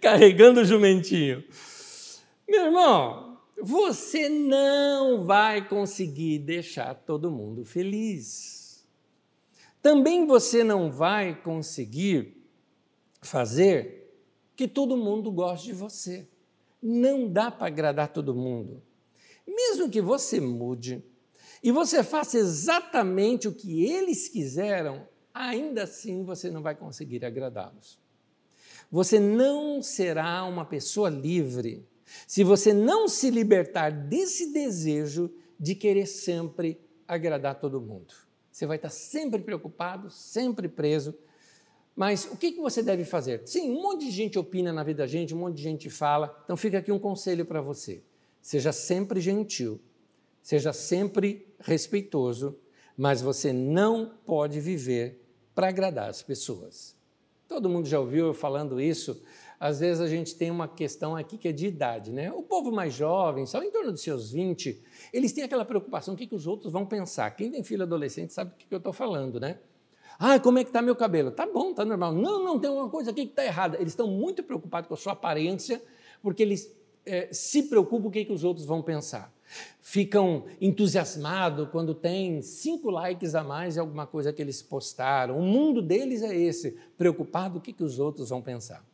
[0.00, 1.44] carregando o jumentinho.
[2.48, 8.62] Meu irmão, você não vai conseguir deixar todo mundo feliz
[9.82, 12.40] também você não vai conseguir
[13.20, 14.14] fazer
[14.54, 16.28] que todo mundo goste de você.
[16.82, 18.82] Não dá para agradar todo mundo.
[19.46, 21.04] Mesmo que você mude
[21.62, 27.98] e você faça exatamente o que eles quiseram, ainda assim você não vai conseguir agradá-los.
[28.90, 31.86] Você não será uma pessoa livre
[32.26, 38.12] se você não se libertar desse desejo de querer sempre agradar todo mundo.
[38.50, 41.14] Você vai estar sempre preocupado, sempre preso.
[41.94, 43.42] Mas o que você deve fazer?
[43.44, 46.34] Sim, um monte de gente opina na vida da gente, um monte de gente fala.
[46.44, 48.02] Então fica aqui um conselho para você.
[48.40, 49.80] Seja sempre gentil,
[50.42, 52.58] seja sempre respeitoso,
[52.96, 55.20] mas você não pode viver
[55.54, 56.96] para agradar as pessoas.
[57.46, 59.22] Todo mundo já ouviu eu falando isso.
[59.60, 62.32] Às vezes a gente tem uma questão aqui que é de idade, né?
[62.32, 66.16] O povo mais jovem, só em torno dos seus 20, eles têm aquela preocupação: o
[66.16, 67.30] que, que os outros vão pensar?
[67.32, 69.60] Quem tem filho adolescente sabe do que, que eu estou falando, né?
[70.24, 71.32] Ah, como é que está meu cabelo?
[71.32, 72.12] Tá bom, tá normal.
[72.12, 73.76] Não, não, tem uma coisa aqui que está errada.
[73.78, 75.82] Eles estão muito preocupados com a sua aparência,
[76.22, 76.72] porque eles
[77.04, 79.34] é, se preocupam com o que, que os outros vão pensar.
[79.80, 85.36] Ficam entusiasmados quando tem cinco likes a mais em alguma coisa que eles postaram.
[85.36, 88.86] O mundo deles é esse, preocupado com o que, que os outros vão pensar.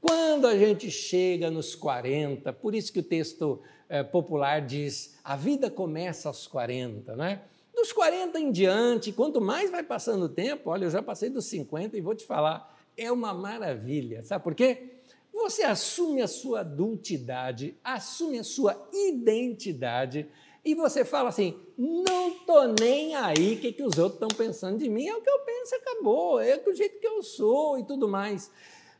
[0.00, 5.36] Quando a gente chega nos 40, por isso que o texto é, popular diz: a
[5.36, 7.42] vida começa aos 40, né?
[7.76, 11.44] Dos 40 em diante, quanto mais vai passando o tempo, olha, eu já passei dos
[11.44, 14.24] 50 e vou te falar, é uma maravilha.
[14.24, 14.94] Sabe por quê?
[15.30, 20.26] Você assume a sua adultidade, assume a sua identidade
[20.64, 24.78] e você fala assim: não tô nem aí o que, que os outros estão pensando
[24.78, 27.84] de mim, é o que eu penso, acabou, é do jeito que eu sou e
[27.84, 28.50] tudo mais.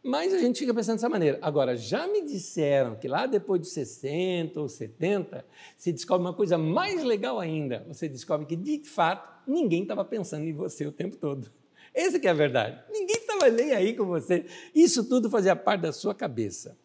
[0.03, 1.39] Mas a gente fica pensando dessa maneira.
[1.43, 5.45] Agora, já me disseram que lá depois de 60 ou 70,
[5.77, 7.85] se descobre uma coisa mais legal ainda.
[7.89, 11.51] Você descobre que, de fato, ninguém estava pensando em você o tempo todo.
[11.93, 12.79] Essa que é a verdade.
[12.91, 14.45] Ninguém estava nem aí com você.
[14.75, 16.77] Isso tudo fazia parte da sua cabeça.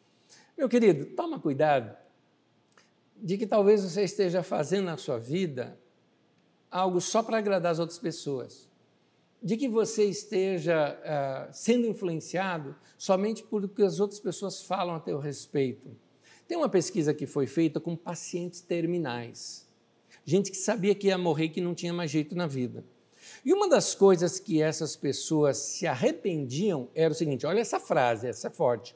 [0.57, 1.95] Meu querido, toma cuidado
[3.17, 5.77] de que talvez você esteja fazendo na sua vida
[6.71, 8.70] algo só para agradar as outras pessoas
[9.41, 14.99] de que você esteja uh, sendo influenciado somente por que as outras pessoas falam a
[14.99, 15.89] teu respeito.
[16.47, 19.67] Tem uma pesquisa que foi feita com pacientes terminais,
[20.23, 22.83] gente que sabia que ia morrer e que não tinha mais jeito na vida.
[23.43, 28.27] E uma das coisas que essas pessoas se arrependiam era o seguinte: olha essa frase,
[28.27, 28.95] essa é forte.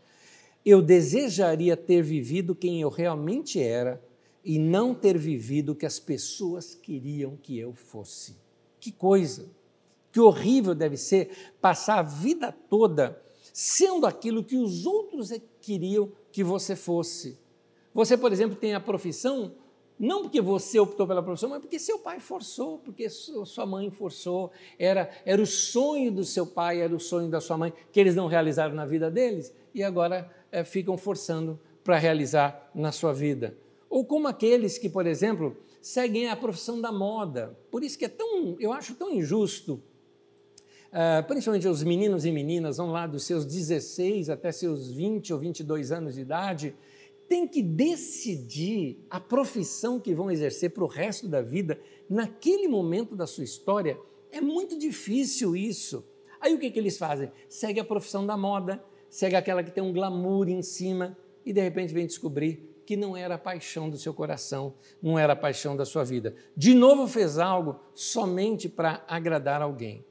[0.63, 4.01] Eu desejaria ter vivido quem eu realmente era
[4.43, 8.35] e não ter vivido o que as pessoas queriam que eu fosse.
[8.79, 9.49] Que coisa!
[10.15, 16.09] Que horrível deve ser passar a vida toda sendo aquilo que os outros é queriam
[16.31, 17.37] que você fosse.
[17.93, 19.51] Você, por exemplo, tem a profissão
[19.99, 24.53] não porque você optou pela profissão, mas porque seu pai forçou, porque sua mãe forçou.
[24.79, 28.15] Era, era o sonho do seu pai, era o sonho da sua mãe, que eles
[28.15, 33.53] não realizaram na vida deles e agora é, ficam forçando para realizar na sua vida.
[33.89, 37.59] Ou como aqueles que, por exemplo, seguem a profissão da moda.
[37.69, 39.83] Por isso que é tão, eu acho tão injusto
[40.95, 45.39] Uh, principalmente os meninos e meninas, vão lá dos seus 16 até seus 20 ou
[45.39, 46.73] 22 anos de idade,
[47.27, 51.77] tem que decidir a profissão que vão exercer para o resto da vida,
[52.09, 53.99] naquele momento da sua história.
[54.31, 56.01] É muito difícil isso.
[56.39, 57.29] Aí o que, que eles fazem?
[57.49, 61.59] Segue a profissão da moda, segue aquela que tem um glamour em cima e de
[61.59, 65.75] repente vem descobrir que não era a paixão do seu coração, não era a paixão
[65.75, 66.37] da sua vida.
[66.55, 70.05] De novo fez algo somente para agradar alguém.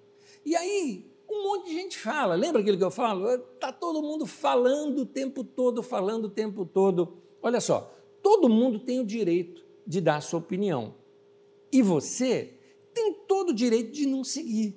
[0.44, 3.28] E aí, um monte de gente fala, lembra aquilo que eu falo?
[3.28, 7.16] Está todo mundo falando o tempo todo, falando o tempo todo.
[7.42, 10.94] Olha só, todo mundo tem o direito de dar a sua opinião.
[11.72, 12.54] E você
[12.92, 14.76] tem todo o direito de não seguir.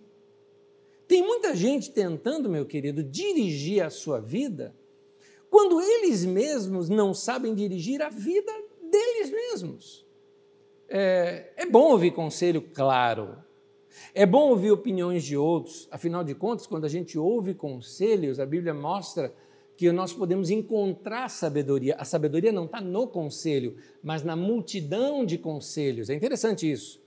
[1.08, 4.76] Tem muita gente tentando, meu querido, dirigir a sua vida
[5.50, 8.52] quando eles mesmos não sabem dirigir a vida
[8.82, 10.06] deles mesmos.
[10.90, 13.38] É, é bom ouvir conselho claro,
[14.14, 18.46] é bom ouvir opiniões de outros, afinal de contas, quando a gente ouve conselhos, a
[18.46, 19.34] Bíblia mostra
[19.78, 21.96] que nós podemos encontrar sabedoria.
[22.00, 26.10] A sabedoria não está no conselho, mas na multidão de conselhos.
[26.10, 27.00] É interessante isso.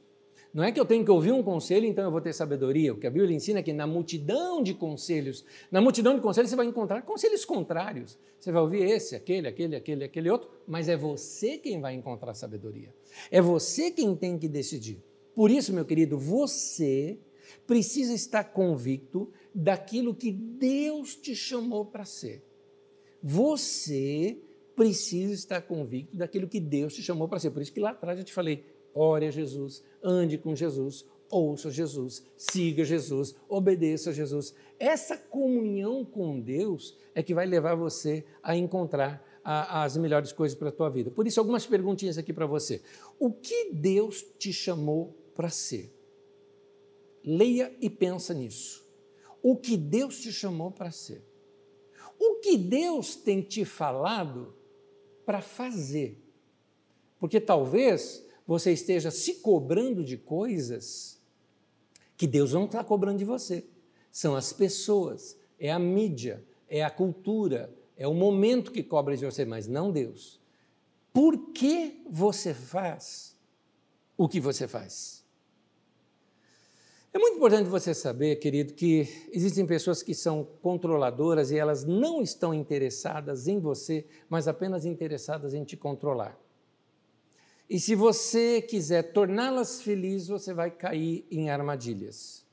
[0.52, 2.92] Não é que eu tenho que ouvir um conselho, então eu vou ter sabedoria.
[2.92, 6.50] O que a Bíblia ensina é que na multidão de conselhos, na multidão de conselhos
[6.50, 8.18] você vai encontrar conselhos contrários.
[8.38, 12.34] Você vai ouvir esse, aquele, aquele, aquele, aquele outro, mas é você quem vai encontrar
[12.34, 12.92] sabedoria.
[13.30, 15.00] É você quem tem que decidir.
[15.34, 17.18] Por isso, meu querido, você
[17.66, 22.44] precisa estar convicto daquilo que Deus te chamou para ser.
[23.22, 24.38] Você
[24.74, 27.50] precisa estar convicto daquilo que Deus te chamou para ser.
[27.50, 28.64] Por isso que lá atrás eu te falei,
[28.94, 34.54] ore a Jesus, ande com Jesus, ouça Jesus, siga Jesus, obedeça a Jesus.
[34.78, 40.56] Essa comunhão com Deus é que vai levar você a encontrar a, as melhores coisas
[40.56, 41.10] para a tua vida.
[41.10, 42.82] Por isso, algumas perguntinhas aqui para você.
[43.18, 45.90] O que Deus te chamou para ser?
[47.24, 48.86] Leia e pensa nisso.
[49.42, 51.26] O que Deus te chamou para ser?
[52.18, 54.54] O que Deus tem te falado
[55.24, 56.22] para fazer?
[57.18, 61.18] Porque talvez você esteja se cobrando de coisas
[62.18, 63.64] que Deus não está cobrando de você.
[64.12, 69.24] São as pessoas, é a mídia, é a cultura, é o momento que cobra de
[69.24, 70.38] você, mas não Deus.
[71.14, 73.34] Por que você faz
[74.18, 75.19] o que você faz?
[77.12, 82.22] É muito importante você saber, querido, que existem pessoas que são controladoras e elas não
[82.22, 86.38] estão interessadas em você, mas apenas interessadas em te controlar.
[87.68, 92.46] E se você quiser torná-las felizes, você vai cair em armadilhas.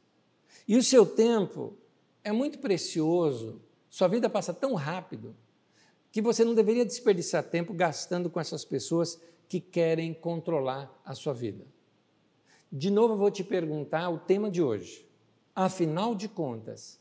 [0.67, 1.77] E o seu tempo
[2.23, 5.35] é muito precioso, sua vida passa tão rápido,
[6.11, 11.33] que você não deveria desperdiçar tempo gastando com essas pessoas que querem controlar a sua
[11.33, 11.63] vida.
[12.71, 15.07] De novo, eu vou te perguntar o tema de hoje.
[15.55, 16.99] Afinal de contas,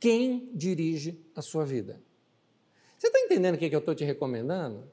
[0.00, 2.02] quem dirige a sua vida?
[2.98, 4.84] Você está entendendo o que eu estou te recomendando?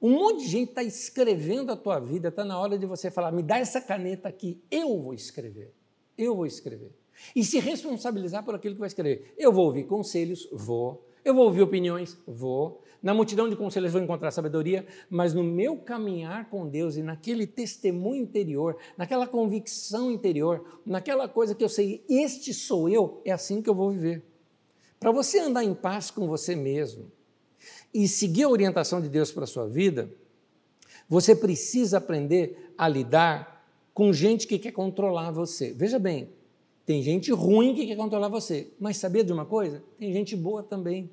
[0.00, 3.32] Um monte de gente está escrevendo a tua vida, está na hora de você falar:
[3.32, 5.72] me dá essa caneta aqui, eu vou escrever.
[6.16, 6.92] Eu vou escrever.
[7.34, 9.34] E se responsabilizar por aquilo que vai escrever.
[9.38, 11.08] Eu vou ouvir conselhos, vou.
[11.24, 12.82] Eu vou ouvir opiniões, vou.
[13.04, 17.46] Na multidão de conselhos vou encontrar sabedoria, mas no meu caminhar com Deus e naquele
[17.46, 23.60] testemunho interior, naquela convicção interior, naquela coisa que eu sei, este sou eu, é assim
[23.60, 24.24] que eu vou viver.
[24.98, 27.12] Para você andar em paz com você mesmo,
[27.92, 30.10] e seguir a orientação de Deus para a sua vida,
[31.06, 35.74] você precisa aprender a lidar com gente que quer controlar você.
[35.74, 36.30] Veja bem,
[36.86, 39.84] tem gente ruim que quer controlar você, mas sabia de uma coisa?
[39.98, 41.10] Tem gente boa também.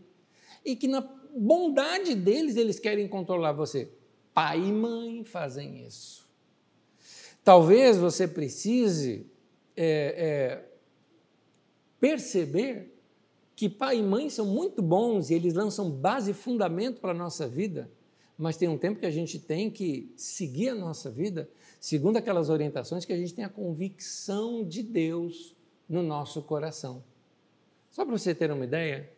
[0.64, 1.02] E que na
[1.36, 3.92] bondade deles, eles querem controlar você.
[4.34, 6.28] Pai e mãe fazem isso.
[7.44, 9.26] Talvez você precise
[9.76, 10.66] é, é,
[12.00, 12.94] perceber
[13.56, 17.16] que pai e mãe são muito bons e eles lançam base e fundamento para a
[17.16, 17.92] nossa vida,
[18.38, 22.50] mas tem um tempo que a gente tem que seguir a nossa vida segundo aquelas
[22.50, 25.56] orientações que a gente tem a convicção de Deus
[25.90, 27.04] no nosso coração.
[27.90, 29.12] Só para você ter uma ideia,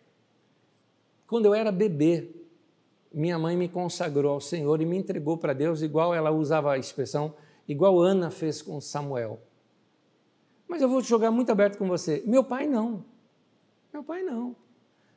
[1.34, 2.30] quando eu era bebê,
[3.12, 6.78] minha mãe me consagrou ao Senhor e me entregou para Deus, igual ela usava a
[6.78, 7.34] expressão,
[7.68, 9.42] igual Ana fez com Samuel.
[10.68, 12.22] Mas eu vou jogar muito aberto com você.
[12.28, 13.04] Meu pai não.
[13.92, 14.56] Meu pai não.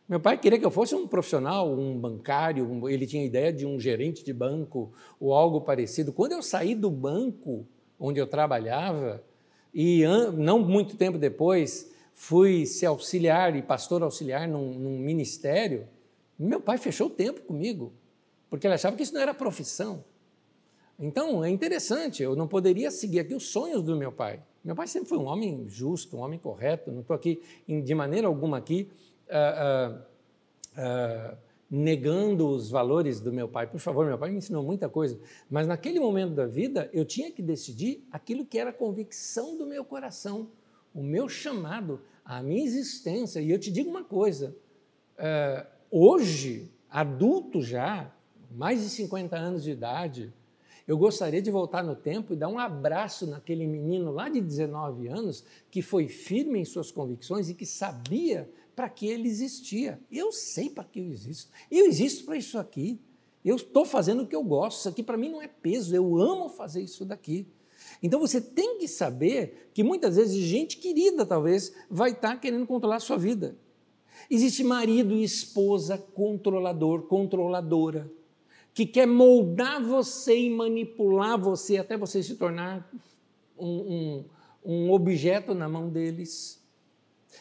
[0.09, 3.79] Meu pai queria que eu fosse um profissional, um bancário, ele tinha ideia de um
[3.79, 6.15] gerente de banco ou algo parecido.
[6.15, 7.67] Quando eu saí do banco
[8.01, 9.23] onde eu trabalhava,
[9.75, 10.03] e
[10.33, 15.87] não muito tempo depois fui ser auxiliar e pastor auxiliar num, num ministério,
[16.39, 17.93] meu pai fechou o tempo comigo,
[18.51, 20.05] porque ele achava que isso não era profissão.
[20.99, 24.43] Então é interessante, eu não poderia seguir aqui os sonhos do meu pai.
[24.65, 26.91] Meu pai sempre foi um homem justo, um homem correto.
[26.91, 28.91] Não estou aqui de maneira alguma aqui
[29.29, 31.39] uh, uh, uh,
[31.71, 33.69] negando os valores do meu pai.
[33.69, 37.31] Por favor, meu pai me ensinou muita coisa, mas naquele momento da vida eu tinha
[37.31, 40.49] que decidir aquilo que era a convicção do meu coração,
[40.93, 43.39] o meu chamado, a minha existência.
[43.41, 44.57] E eu te digo uma coisa:
[45.91, 48.13] hoje, adulto já,
[48.51, 50.33] mais de 50 anos de idade,
[50.87, 55.09] eu gostaria de voltar no tempo e dar um abraço naquele menino lá de 19
[55.09, 59.99] anos que foi firme em suas convicções e que sabia para que ele existia.
[60.13, 61.51] Eu sei para que eu existo.
[61.71, 63.01] Eu existo para isso aqui.
[63.45, 64.79] Eu estou fazendo o que eu gosto.
[64.79, 65.95] Isso aqui para mim não é peso.
[65.95, 67.49] Eu amo fazer isso daqui.
[68.03, 72.97] Então você tem que saber que muitas vezes gente querida, talvez, vai estar querendo controlar
[72.97, 73.57] a sua vida.
[74.31, 78.11] Existe marido e esposa controlador, controladora,
[78.75, 82.91] que quer moldar você e manipular você até você se tornar
[83.59, 84.25] um, um,
[84.65, 86.63] um objeto na mão deles.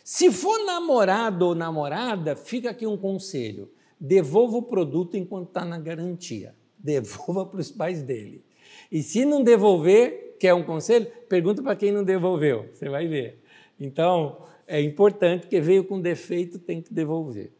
[0.03, 3.69] Se for namorado ou namorada, fica aqui um conselho:
[3.99, 6.55] devolva o produto enquanto está na garantia.
[6.77, 8.43] Devolva para os pais dele.
[8.91, 11.07] E se não devolver, quer um conselho?
[11.27, 13.41] Pergunta para quem não devolveu, você vai ver.
[13.79, 17.51] Então, é importante que veio com defeito, tem que devolver.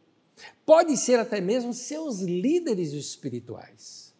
[0.64, 4.14] Pode ser até mesmo seus líderes espirituais.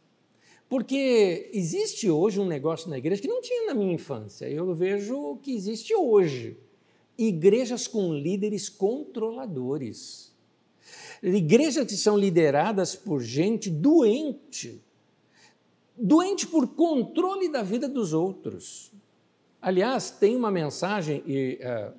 [0.69, 5.37] Porque existe hoje um negócio na igreja que não tinha na minha infância, eu vejo
[5.43, 6.59] que existe hoje.
[7.17, 10.35] Igrejas com líderes controladores.
[11.23, 14.83] Igrejas que são lideradas por gente doente,
[15.97, 18.93] doente por controle da vida dos outros.
[19.61, 21.93] Aliás, tem uma mensagem, e uh,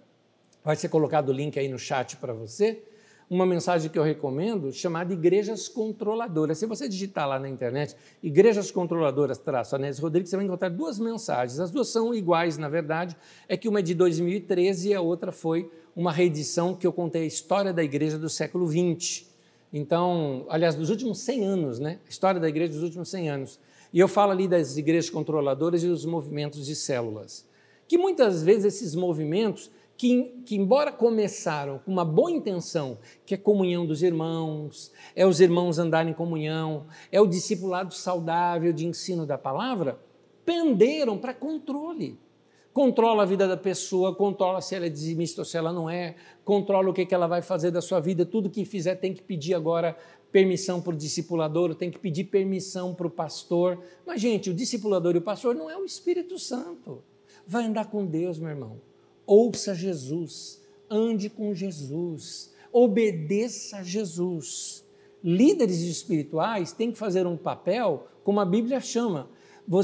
[0.67, 2.83] vai ser colocado o link aí no chat para você,
[3.29, 6.57] uma mensagem que eu recomendo chamada Igrejas Controladoras.
[6.57, 10.99] Se você digitar lá na internet, Igrejas Controladoras, traço Anésio Rodrigues, você vai encontrar duas
[10.99, 11.57] mensagens.
[11.61, 13.15] As duas são iguais, na verdade,
[13.47, 17.23] é que uma é de 2013 e a outra foi uma reedição que eu contei
[17.23, 19.25] a história da igreja do século XX.
[19.71, 21.99] Então, aliás, dos últimos 100 anos, né?
[22.05, 23.59] A história da igreja dos últimos 100 anos.
[23.93, 27.47] E eu falo ali das igrejas controladoras e dos movimentos de células.
[27.87, 33.37] Que muitas vezes esses movimentos, que, que, embora começaram com uma boa intenção, que é
[33.37, 39.25] comunhão dos irmãos, é os irmãos andarem em comunhão, é o discipulado saudável de ensino
[39.25, 39.99] da palavra,
[40.45, 42.19] penderam para controle.
[42.71, 46.13] Controla a vida da pessoa, controla se ela é dizimista ou se ela não é,
[46.45, 49.23] controla o que, que ela vai fazer da sua vida, tudo que fizer tem que
[49.23, 49.97] pedir agora
[50.31, 53.83] permissão para o discipulador, tem que pedir permissão para o pastor.
[54.05, 57.03] Mas, gente, o discipulador e o pastor não é o Espírito Santo.
[57.47, 58.86] Vai andar com Deus, meu irmão.
[59.27, 64.85] Ouça Jesus, ande com Jesus, obedeça a Jesus.
[65.21, 69.29] Líderes espirituais têm que fazer um papel, como a Bíblia chama,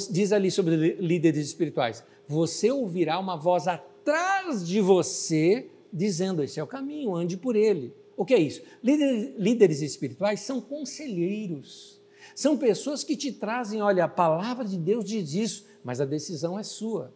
[0.10, 6.64] diz ali sobre líderes espirituais: você ouvirá uma voz atrás de você dizendo: esse é
[6.64, 7.94] o caminho, ande por ele.
[8.16, 8.62] O que é isso?
[8.82, 12.00] Líderes, espirituais são conselheiros,
[12.34, 16.58] são pessoas que te trazem: olha, a palavra de Deus diz isso, mas a decisão
[16.58, 17.14] é sua.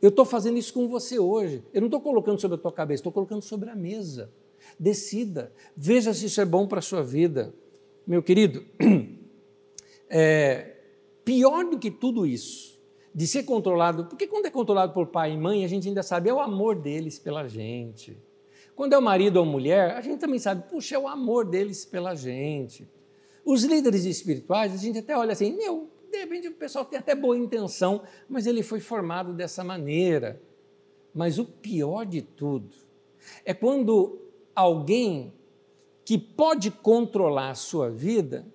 [0.00, 1.62] Eu estou fazendo isso com você hoje.
[1.72, 4.30] Eu não estou colocando sobre a tua cabeça, estou colocando sobre a mesa.
[4.78, 7.54] Decida, veja se isso é bom para a sua vida.
[8.06, 8.64] Meu querido,
[10.08, 10.76] é,
[11.24, 12.80] pior do que tudo isso,
[13.14, 16.30] de ser controlado, porque quando é controlado por pai e mãe, a gente ainda sabe,
[16.30, 18.16] é o amor deles pela gente.
[18.74, 21.84] Quando é o marido ou mulher, a gente também sabe, puxa, é o amor deles
[21.84, 22.88] pela gente.
[23.44, 27.14] Os líderes espirituais, a gente até olha assim, meu, de repente o pessoal tem até
[27.14, 30.42] boa intenção, mas ele foi formado dessa maneira.
[31.14, 32.76] Mas o pior de tudo
[33.44, 34.20] é quando
[34.54, 35.32] alguém
[36.04, 38.46] que pode controlar a sua vida,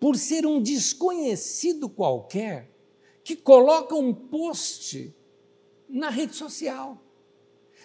[0.00, 2.70] por ser um desconhecido qualquer,
[3.22, 5.14] que coloca um post
[5.88, 7.00] na rede social.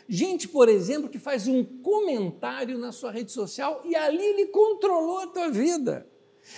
[0.08, 5.20] Gente, por exemplo, que faz um comentário na sua rede social e ali ele controlou
[5.20, 6.10] a tua vida.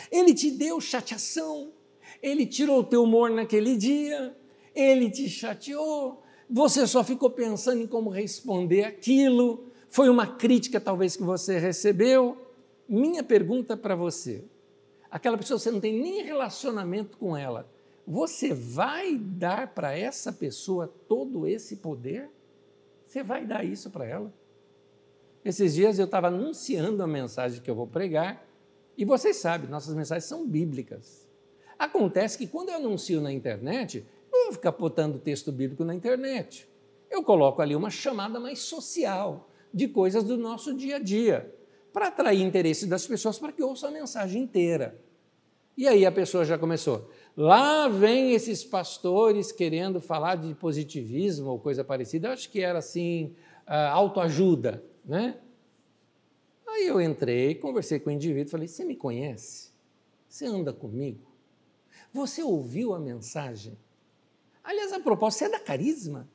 [0.09, 1.73] Ele te deu chateação,
[2.21, 4.35] ele tirou o teu humor naquele dia,
[4.75, 11.15] ele te chateou, você só ficou pensando em como responder aquilo, foi uma crítica talvez
[11.15, 12.37] que você recebeu.
[12.87, 14.43] Minha pergunta para você:
[15.09, 17.69] aquela pessoa você não tem nem relacionamento com ela,
[18.05, 22.29] você vai dar para essa pessoa todo esse poder?
[23.05, 24.33] Você vai dar isso para ela?
[25.43, 28.45] Esses dias eu estava anunciando a mensagem que eu vou pregar,
[28.97, 31.20] e vocês sabem, nossas mensagens são bíblicas.
[31.81, 36.69] Acontece que quando eu anuncio na internet, não vou ficar botando texto bíblico na internet.
[37.09, 41.51] Eu coloco ali uma chamada mais social, de coisas do nosso dia a dia,
[41.91, 44.95] para atrair interesse das pessoas para que ouçam a mensagem inteira.
[45.75, 47.09] E aí a pessoa já começou.
[47.35, 52.27] Lá vem esses pastores querendo falar de positivismo ou coisa parecida.
[52.27, 53.33] Eu acho que era assim,
[53.65, 55.39] autoajuda, né?
[56.67, 59.71] Aí eu entrei, conversei com o indivíduo, falei: Você me conhece?
[60.29, 61.30] Você anda comigo?
[62.13, 63.77] Você ouviu a mensagem?
[64.63, 66.27] Aliás, a proposta, é da carisma?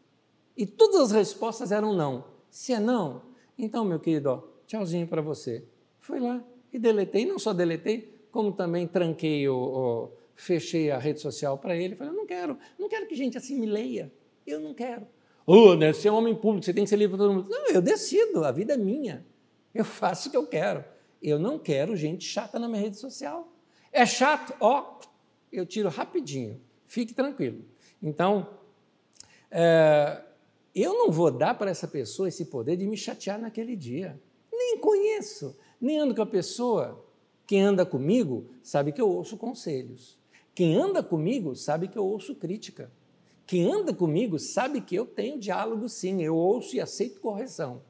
[0.56, 2.24] E todas as respostas eram não.
[2.50, 3.22] Se é não,
[3.58, 5.64] Então, meu querido, ó, tchauzinho para você.
[6.00, 11.20] Fui lá e deletei, não só deletei, como também tranquei, o, o fechei a rede
[11.20, 11.96] social para ele.
[11.96, 14.12] Falei, eu não quero, não quero que gente assim me leia.
[14.46, 15.06] Eu não quero.
[15.46, 17.48] Oh, né, você é um homem público, você tem que ser livre para todo mundo.
[17.48, 19.24] Não, eu decido, a vida é minha.
[19.74, 20.84] Eu faço o que eu quero.
[21.22, 23.48] Eu não quero gente chata na minha rede social.
[23.92, 24.54] É chato?
[24.60, 24.98] Ó,
[25.58, 26.60] eu tiro rapidinho.
[26.86, 27.64] Fique tranquilo.
[28.02, 28.48] Então,
[29.50, 30.22] é,
[30.74, 34.20] eu não vou dar para essa pessoa esse poder de me chatear naquele dia.
[34.52, 37.04] Nem conheço, nem ando com a pessoa.
[37.46, 40.18] Quem anda comigo sabe que eu ouço conselhos.
[40.54, 42.90] Quem anda comigo sabe que eu ouço crítica.
[43.46, 47.82] Quem anda comigo sabe que eu tenho diálogo sim, eu ouço e aceito correção.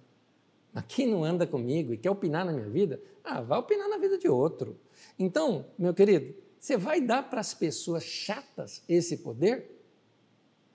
[0.72, 3.96] Mas quem não anda comigo e quer opinar na minha vida, ah, vai opinar na
[3.96, 4.76] vida de outro.
[5.18, 6.34] Então, meu querido,
[6.66, 9.70] você vai dar para as pessoas chatas esse poder?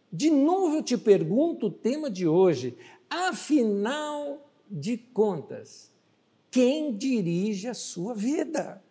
[0.10, 2.78] De novo eu te pergunto o tema de hoje.
[3.10, 5.92] Afinal de contas,
[6.50, 8.82] quem dirige a sua vida?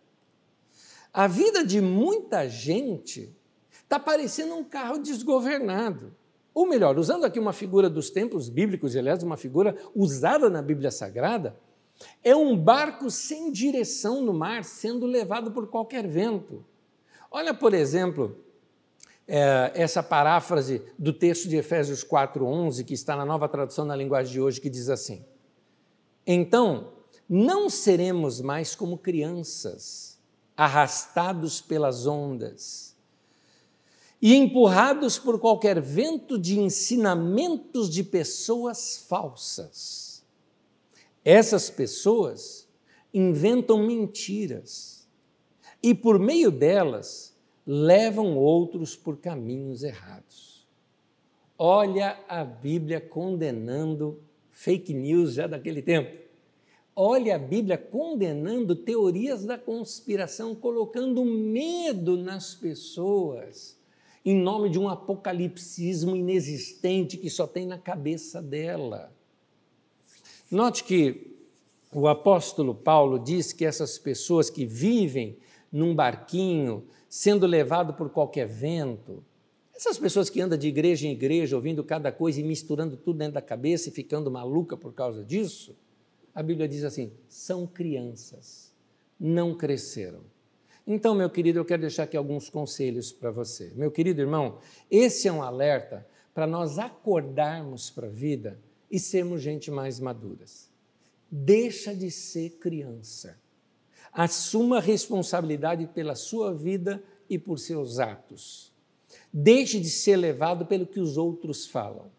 [1.11, 3.35] A vida de muita gente
[3.81, 6.15] está parecendo um carro desgovernado.
[6.53, 10.91] Ou melhor, usando aqui uma figura dos tempos bíblicos, aliás, uma figura usada na Bíblia
[10.91, 11.59] Sagrada,
[12.23, 16.63] é um barco sem direção no mar, sendo levado por qualquer vento.
[17.31, 18.37] Olha, por exemplo,
[19.25, 24.33] é, essa paráfrase do texto de Efésios 4,11, que está na nova tradução na linguagem
[24.33, 25.23] de hoje, que diz assim:
[26.27, 26.91] Então,
[27.29, 30.19] não seremos mais como crianças,
[30.57, 32.91] arrastados pelas ondas
[34.21, 40.23] e empurrados por qualquer vento de ensinamentos de pessoas falsas.
[41.23, 42.67] Essas pessoas
[43.13, 45.00] inventam mentiras
[45.81, 50.67] e, por meio delas, levam outros por caminhos errados.
[51.57, 54.19] Olha a Bíblia condenando
[54.51, 56.19] fake news já daquele tempo.
[56.95, 63.79] Olha a Bíblia condenando teorias da conspiração, colocando medo nas pessoas
[64.23, 69.11] em nome de um apocalipsismo inexistente que só tem na cabeça dela.
[70.49, 71.35] Note que
[71.91, 75.37] o apóstolo Paulo diz que essas pessoas que vivem
[75.71, 79.23] num barquinho, sendo levado por qualquer vento,
[79.81, 83.33] essas pessoas que andam de igreja em igreja, ouvindo cada coisa e misturando tudo dentro
[83.33, 85.75] da cabeça e ficando maluca por causa disso,
[86.35, 88.71] a Bíblia diz assim: são crianças,
[89.19, 90.21] não cresceram.
[90.85, 93.71] Então, meu querido, eu quero deixar aqui alguns conselhos para você.
[93.75, 94.59] Meu querido irmão,
[94.89, 98.59] esse é um alerta para nós acordarmos para a vida
[98.89, 100.69] e sermos gente mais maduras.
[101.31, 103.40] Deixa de ser criança.
[104.11, 108.71] Assuma responsabilidade pela sua vida e por seus atos.
[109.31, 112.11] Deixe de ser levado pelo que os outros falam.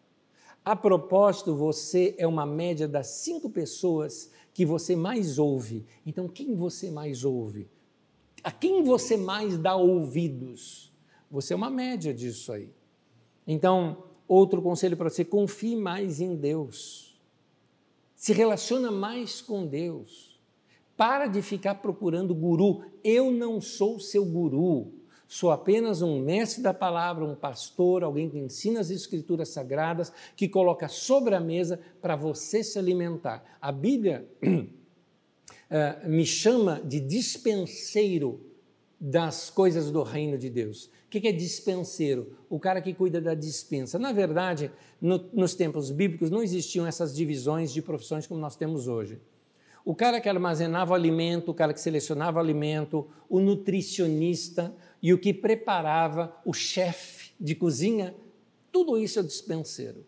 [0.64, 5.84] A propósito, você é uma média das cinco pessoas que você mais ouve.
[6.07, 7.68] Então, quem você mais ouve?
[8.45, 10.93] A quem você mais dá ouvidos?
[11.30, 12.70] Você é uma média disso aí.
[13.47, 17.20] Então, outro conselho para você: confie mais em Deus.
[18.14, 20.32] Se relaciona mais com Deus.
[21.03, 22.84] Para de ficar procurando guru.
[23.03, 24.92] Eu não sou seu guru.
[25.26, 30.48] Sou apenas um mestre da palavra, um pastor, alguém que ensina as escrituras sagradas, que
[30.48, 33.42] coloca sobre a mesa para você se alimentar.
[33.61, 38.40] A Bíblia uh, me chama de dispenseiro
[39.00, 40.84] das coisas do reino de Deus.
[40.84, 42.36] O que é dispenseiro?
[42.48, 43.98] O cara que cuida da dispensa.
[43.98, 48.86] Na verdade, no, nos tempos bíblicos não existiam essas divisões de profissões como nós temos
[48.86, 49.20] hoje.
[49.85, 55.35] O cara que armazenava alimento, o cara que selecionava alimento, o nutricionista e o que
[55.35, 58.14] preparava, o chefe de cozinha,
[58.70, 60.07] tudo isso é dispenseiro.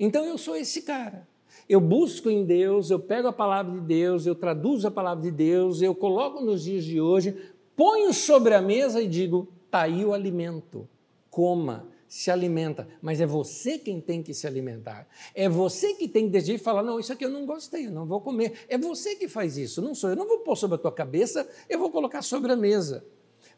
[0.00, 1.28] Então eu sou esse cara.
[1.68, 5.30] Eu busco em Deus, eu pego a palavra de Deus, eu traduzo a palavra de
[5.30, 7.36] Deus, eu coloco nos dias de hoje,
[7.76, 10.88] ponho sobre a mesa e digo: está aí o alimento,
[11.30, 12.86] coma, se alimenta.
[13.02, 15.08] Mas é você quem tem que se alimentar.
[15.34, 18.06] É você que tem que decidir falar: não, isso aqui eu não gostei, eu não
[18.06, 18.52] vou comer.
[18.68, 20.16] É você que faz isso, não sou eu.
[20.16, 23.04] Não vou pôr sobre a tua cabeça, eu vou colocar sobre a mesa.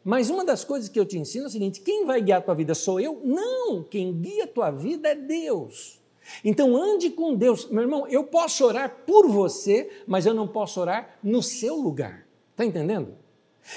[0.03, 2.41] Mas uma das coisas que eu te ensino é o seguinte: quem vai guiar a
[2.41, 3.21] tua vida sou eu?
[3.23, 6.01] Não, quem guia a tua vida é Deus.
[6.43, 7.69] Então ande com Deus.
[7.69, 12.27] Meu irmão, eu posso orar por você, mas eu não posso orar no seu lugar.
[12.53, 13.13] Está entendendo?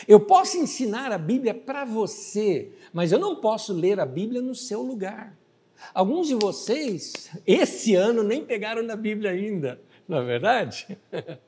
[0.07, 4.55] Eu posso ensinar a Bíblia para você, mas eu não posso ler a Bíblia no
[4.55, 5.39] seu lugar.
[5.95, 10.99] Alguns de vocês, esse ano, nem pegaram na Bíblia ainda, não é verdade?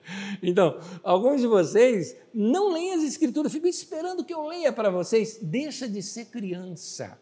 [0.43, 5.38] Então, alguns de vocês não leem as Escrituras, ficam esperando que eu leia para vocês.
[5.40, 7.18] Deixa de ser criança.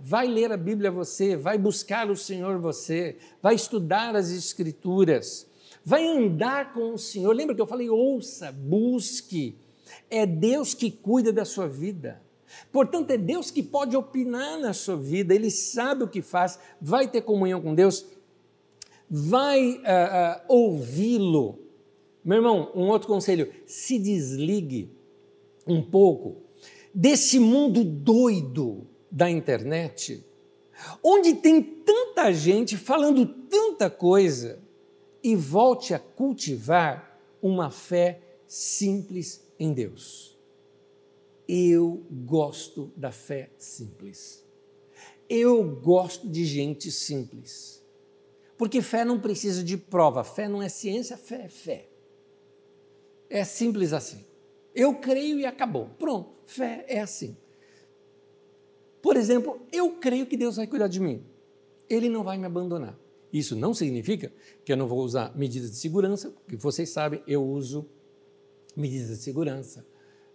[0.00, 5.46] Vai ler a Bíblia você, vai buscar o Senhor você, vai estudar as Escrituras.
[5.84, 7.32] vai andar com o Senhor.
[7.32, 9.56] Lembra que eu falei, ouça, busque.
[10.10, 12.20] É Deus que cuida da sua vida.
[12.72, 17.08] Portanto, é Deus que pode opinar na sua vida, Ele sabe o que faz, vai
[17.08, 18.06] ter comunhão com Deus,
[19.08, 21.58] vai uh, uh, ouvi-lo.
[22.24, 24.90] Meu irmão, um outro conselho: se desligue
[25.66, 26.42] um pouco
[26.94, 30.24] desse mundo doido da internet,
[31.02, 34.58] onde tem tanta gente falando tanta coisa,
[35.22, 40.35] e volte a cultivar uma fé simples em Deus.
[41.48, 44.44] Eu gosto da fé simples.
[45.28, 47.84] Eu gosto de gente simples.
[48.56, 51.88] Porque fé não precisa de prova, fé não é ciência, fé é fé.
[53.28, 54.24] É simples assim.
[54.74, 55.90] Eu creio e acabou.
[55.98, 57.36] Pronto, fé é assim.
[59.02, 61.24] Por exemplo, eu creio que Deus vai cuidar de mim.
[61.88, 62.98] Ele não vai me abandonar.
[63.32, 64.32] Isso não significa
[64.64, 67.88] que eu não vou usar medidas de segurança, porque vocês sabem, eu uso
[68.74, 69.86] medidas de segurança.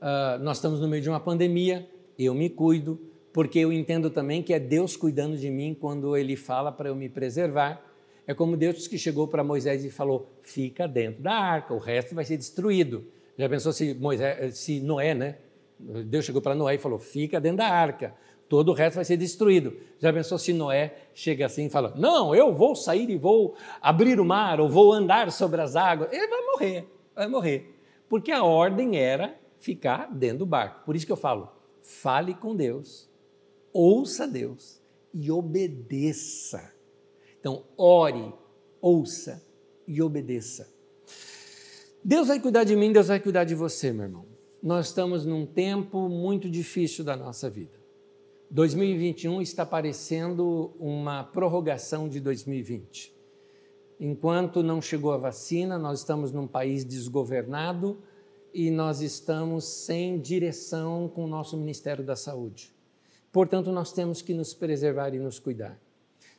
[0.02, 1.88] Uh, nós estamos no meio de uma pandemia,
[2.18, 3.00] eu me cuido,
[3.32, 6.96] porque eu entendo também que é Deus cuidando de mim quando Ele fala para eu
[6.96, 7.86] me preservar.
[8.26, 12.16] É como Deus que chegou para Moisés e falou: fica dentro da arca, o resto
[12.16, 13.06] vai ser destruído.
[13.38, 15.36] Já pensou se Moisés, se Noé, né?
[15.80, 18.16] Deus chegou para Noé e falou: fica dentro da arca,
[18.50, 19.76] todo o resto vai ser destruído.
[20.00, 24.20] Já pensou se Noé chega assim e fala: não, eu vou sair e vou abrir
[24.20, 26.12] o mar, ou vou andar sobre as águas?
[26.12, 27.76] Ele vai morrer, vai morrer.
[28.10, 30.84] Porque a ordem era ficar dentro do barco.
[30.86, 31.50] Por isso que eu falo:
[31.82, 33.10] fale com Deus,
[33.72, 34.82] ouça Deus
[35.14, 36.74] e obedeça.
[37.40, 38.34] Então, ore,
[38.82, 39.42] ouça
[39.88, 40.70] e obedeça.
[42.04, 44.26] Deus vai cuidar de mim, Deus vai cuidar de você, meu irmão.
[44.62, 47.80] Nós estamos num tempo muito difícil da nossa vida.
[48.50, 53.16] 2021 está parecendo uma prorrogação de 2020.
[54.00, 58.02] Enquanto não chegou a vacina, nós estamos num país desgovernado
[58.54, 62.72] e nós estamos sem direção com o nosso Ministério da Saúde.
[63.32, 65.80] Portanto, nós temos que nos preservar e nos cuidar.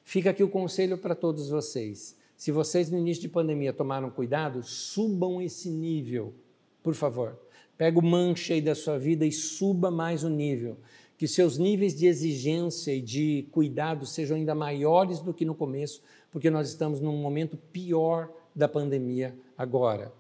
[0.05, 2.17] Fica aqui o conselho para todos vocês.
[2.37, 6.35] Se vocês no início de pandemia tomaram cuidado, subam esse nível,
[6.83, 7.39] por favor.
[7.79, 10.77] Pega o manche aí da sua vida e suba mais o nível.
[11.17, 16.03] Que seus níveis de exigência e de cuidado sejam ainda maiores do que no começo,
[16.31, 20.13] porque nós estamos num momento pior da pandemia agora.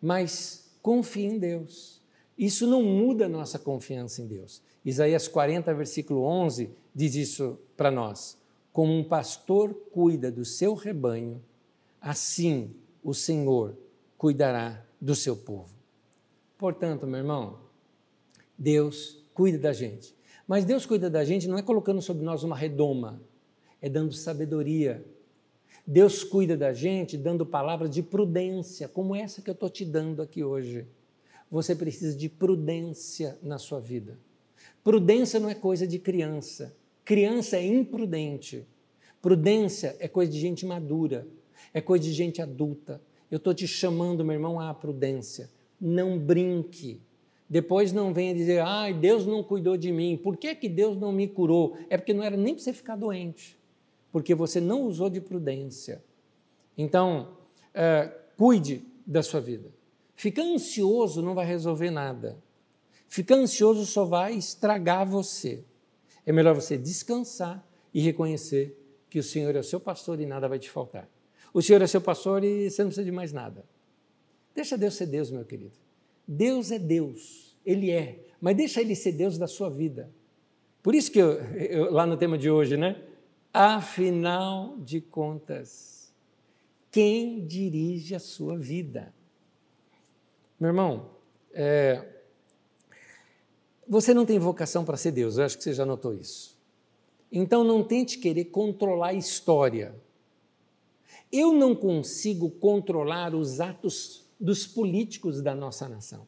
[0.00, 2.00] Mas confie em Deus.
[2.36, 4.62] Isso não muda a nossa confiança em Deus.
[4.84, 8.38] Isaías 40, versículo 11, diz isso para nós
[8.78, 11.42] como um pastor cuida do seu rebanho,
[12.00, 13.76] assim o Senhor
[14.16, 15.74] cuidará do seu povo.
[16.56, 17.58] Portanto, meu irmão,
[18.56, 20.14] Deus cuida da gente.
[20.46, 23.20] Mas Deus cuida da gente não é colocando sobre nós uma redoma,
[23.82, 25.04] é dando sabedoria.
[25.90, 30.20] Deus cuida da gente dando palavras de prudência, como essa que eu estou te dando
[30.20, 30.86] aqui hoje.
[31.50, 34.18] Você precisa de prudência na sua vida.
[34.84, 36.76] Prudência não é coisa de criança.
[37.06, 38.66] Criança é imprudente.
[39.22, 41.26] Prudência é coisa de gente madura,
[41.72, 43.00] é coisa de gente adulta.
[43.30, 45.48] Eu estou te chamando, meu irmão, à prudência.
[45.80, 47.00] Não brinque.
[47.48, 50.20] Depois não venha dizer, ai, Deus não cuidou de mim.
[50.22, 51.78] Por que, que Deus não me curou?
[51.88, 53.57] É porque não era nem para você ficar doente,
[54.10, 56.02] porque você não usou de prudência.
[56.76, 57.36] Então,
[57.74, 59.70] é, cuide da sua vida.
[60.14, 62.38] Ficar ansioso não vai resolver nada.
[63.08, 65.64] Ficar ansioso só vai estragar você.
[66.26, 68.76] É melhor você descansar e reconhecer
[69.08, 71.08] que o Senhor é o seu pastor e nada vai te faltar.
[71.52, 73.64] O Senhor é seu pastor e você não precisa de mais nada.
[74.54, 75.76] Deixa Deus ser Deus, meu querido.
[76.26, 80.10] Deus é Deus, Ele é, mas deixa Ele ser Deus da sua vida.
[80.82, 83.02] Por isso que eu, eu, lá no tema de hoje, né?
[83.52, 86.12] Afinal de contas,
[86.90, 89.12] quem dirige a sua vida?
[90.60, 91.10] Meu irmão,
[91.52, 92.06] é,
[93.88, 96.56] você não tem vocação para ser Deus, eu acho que você já notou isso.
[97.32, 99.94] Então não tente querer controlar a história.
[101.32, 106.26] Eu não consigo controlar os atos dos políticos da nossa nação.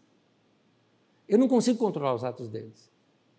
[1.29, 2.89] Eu não consigo controlar os atos deles.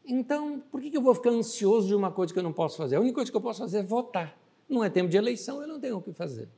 [0.06, 2.96] Então, por que eu vou ficar ansioso de uma coisa que eu não posso fazer?
[2.96, 4.38] A única coisa que eu posso fazer é votar.
[4.68, 6.50] Não é tempo de eleição, eu não tenho o que fazer.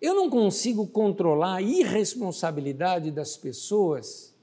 [0.00, 4.34] Eu não consigo controlar a irresponsabilidade das pessoas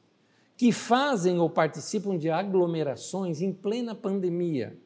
[0.56, 4.78] que fazem ou participam de aglomerações em plena pandemia.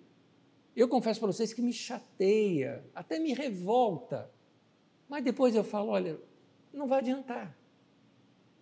[0.76, 4.30] Eu confesso para vocês que me chateia, até me revolta.
[5.10, 6.18] Mas depois eu falo: olha,
[6.74, 7.58] não vai adiantar.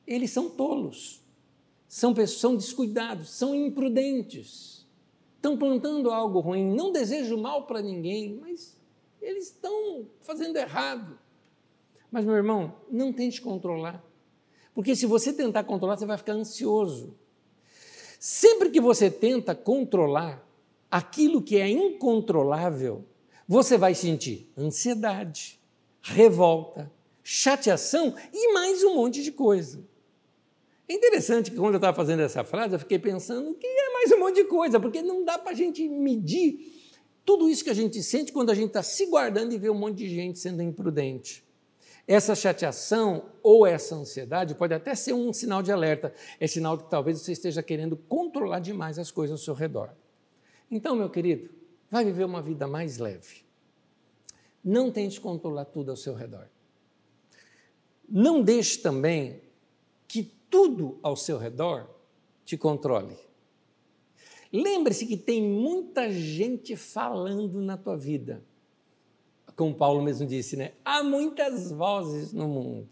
[0.08, 1.24] Eles são tolos,
[1.90, 4.86] são são descuidados, são imprudentes,
[5.36, 6.76] estão plantando algo ruim.
[6.76, 8.78] Não desejo mal para ninguém, mas
[9.20, 11.18] eles estão fazendo errado.
[12.12, 14.04] Mas, meu irmão, não tente controlar.
[14.74, 17.16] Porque se você tentar controlar, você vai ficar ansioso.
[18.20, 20.48] Sempre que você tenta controlar
[20.92, 23.04] aquilo que é incontrolável,
[23.48, 25.60] você vai sentir ansiedade,
[26.04, 26.92] revolta,
[27.24, 29.84] chateação e mais um monte de coisa.
[30.90, 34.12] É interessante que quando eu estava fazendo essa frase, eu fiquei pensando que é mais
[34.12, 36.82] um monte de coisa, porque não dá para a gente medir
[37.24, 39.76] tudo isso que a gente sente quando a gente está se guardando e vê um
[39.76, 41.48] monte de gente sendo imprudente.
[42.08, 46.86] Essa chateação ou essa ansiedade pode até ser um sinal de alerta, é sinal de
[46.86, 49.92] que talvez você esteja querendo controlar demais as coisas ao seu redor.
[50.72, 51.52] Então, meu querido,
[51.92, 53.46] vai viver uma vida mais leve.
[54.66, 56.50] Não tente controlar tudo ao seu redor.
[58.10, 59.49] Não deixe também
[60.10, 61.88] que tudo ao seu redor
[62.44, 63.16] te controle.
[64.52, 68.44] Lembre-se que tem muita gente falando na tua vida.
[69.56, 70.74] Como Paulo mesmo disse, né?
[70.84, 72.90] Há muitas vozes no mundo.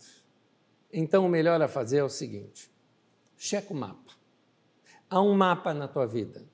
[0.94, 2.70] Então o melhor a fazer é o seguinte:
[3.36, 4.14] checa o mapa.
[5.10, 6.46] Há um mapa na tua vida.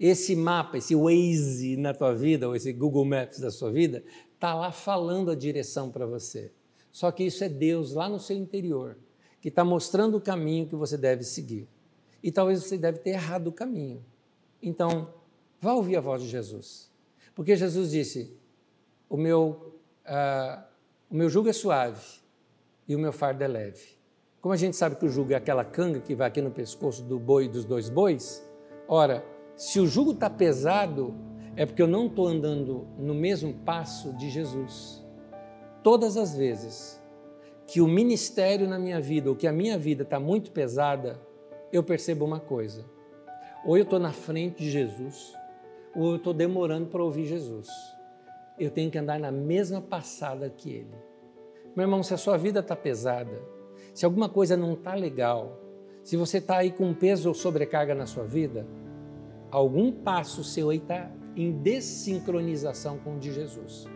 [0.00, 4.02] Esse mapa, esse Waze na tua vida, ou esse Google Maps da sua vida,
[4.34, 6.52] está lá falando a direção para você.
[6.90, 8.96] Só que isso é Deus lá no seu interior,
[9.40, 11.68] que está mostrando o caminho que você deve seguir.
[12.22, 14.04] E talvez você deve ter errado o caminho.
[14.62, 15.14] Então,
[15.60, 16.90] vá ouvir a voz de Jesus.
[17.34, 18.36] Porque Jesus disse:
[19.08, 19.74] o meu,
[20.06, 20.62] uh,
[21.08, 22.04] o meu jugo é suave
[22.86, 23.96] e o meu fardo é leve.
[24.40, 27.02] Como a gente sabe que o jugo é aquela canga que vai aqui no pescoço
[27.02, 28.44] do boi e dos dois bois,
[28.86, 29.24] ora,
[29.56, 31.14] se o jugo está pesado,
[31.56, 35.04] é porque eu não estou andando no mesmo passo de Jesus.
[35.82, 37.02] Todas as vezes
[37.68, 41.20] que o ministério na minha vida, ou que a minha vida está muito pesada,
[41.70, 42.82] eu percebo uma coisa:
[43.64, 45.34] ou eu estou na frente de Jesus,
[45.94, 47.68] ou eu estou demorando para ouvir Jesus.
[48.58, 50.94] Eu tenho que andar na mesma passada que Ele.
[51.76, 53.38] Meu irmão, se a sua vida está pesada,
[53.94, 55.60] se alguma coisa não está legal,
[56.02, 58.66] se você está aí com peso ou sobrecarga na sua vida,
[59.50, 63.86] algum passo seu aí está em desincronização com o de Jesus.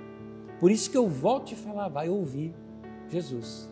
[0.61, 2.55] Por isso que eu volto te falar, vai ouvir
[3.13, 3.71] Jesus,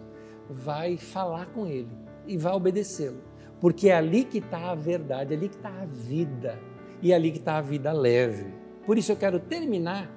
[0.48, 1.88] vai falar com Ele
[2.26, 3.22] e vai obedecê-lo.
[3.60, 6.58] Porque é ali que está a verdade, é ali que está a vida.
[7.02, 8.52] E é ali que está a vida leve.
[8.86, 10.10] Por isso eu quero terminar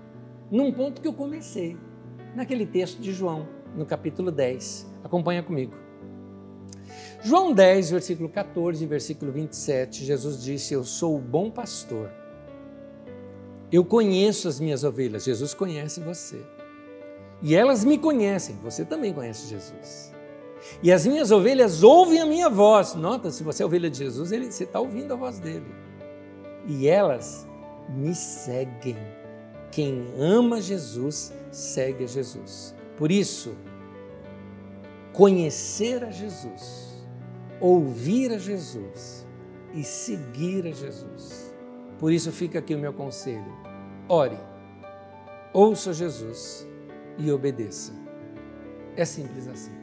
[0.52, 1.78] num ponto que eu comecei,
[2.36, 4.92] naquele texto de João, no capítulo 10.
[5.04, 5.74] Acompanha comigo.
[7.24, 12.12] João 10, versículo 14 e versículo 27, Jesus disse: Eu sou o bom pastor.
[13.72, 15.24] Eu conheço as minhas ovelhas.
[15.24, 16.40] Jesus conhece você.
[17.44, 18.56] E elas me conhecem.
[18.64, 20.14] Você também conhece Jesus.
[20.82, 22.96] E as minhas ovelhas ouvem a minha voz.
[22.96, 25.68] Nota, se você é ovelha de Jesus, ele, você está ouvindo a voz dele.
[26.66, 27.46] E elas
[27.90, 28.96] me seguem.
[29.70, 32.74] Quem ama Jesus, segue a Jesus.
[32.96, 33.54] Por isso,
[35.12, 37.04] conhecer a Jesus,
[37.60, 39.28] ouvir a Jesus
[39.74, 41.54] e seguir a Jesus.
[42.00, 43.52] Por isso fica aqui o meu conselho.
[44.08, 44.38] Ore,
[45.52, 46.68] ouça Jesus
[47.18, 47.94] e obedeça.
[48.96, 49.74] É simples assim.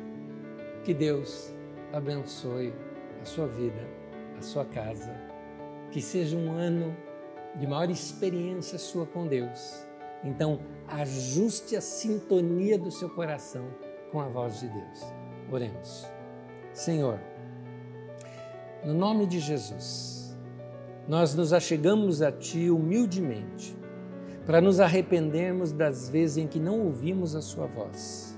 [0.85, 1.53] Que Deus
[1.93, 2.72] abençoe
[3.20, 3.87] a sua vida,
[4.39, 5.14] a sua casa.
[5.91, 6.97] Que seja um ano
[7.57, 9.85] de maior experiência sua com Deus.
[10.22, 13.66] Então, ajuste a sintonia do seu coração
[14.12, 15.01] com a voz de Deus.
[15.51, 16.07] Oremos.
[16.72, 17.18] Senhor,
[18.85, 20.37] no nome de Jesus,
[21.09, 23.76] nós nos achegamos a Ti humildemente
[24.51, 28.30] para nos arrependermos das vezes em que não ouvimos a Sua voz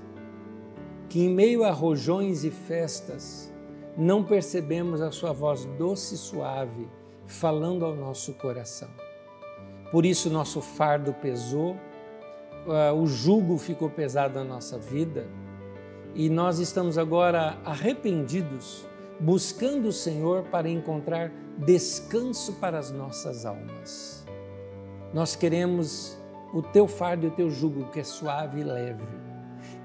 [1.13, 3.53] que em meio a rojões e festas
[3.95, 6.89] não percebemos a sua voz doce e suave
[7.27, 8.89] falando ao nosso coração.
[9.91, 11.77] Por isso nosso fardo pesou,
[12.67, 15.27] ah, o jugo ficou pesado na nossa vida
[16.15, 18.83] e nós estamos agora arrependidos,
[19.19, 24.22] buscando o Senhor para encontrar descanso para as nossas almas.
[25.13, 26.17] Nós queremos
[26.53, 29.23] o teu fardo e o teu jugo que é suave e leve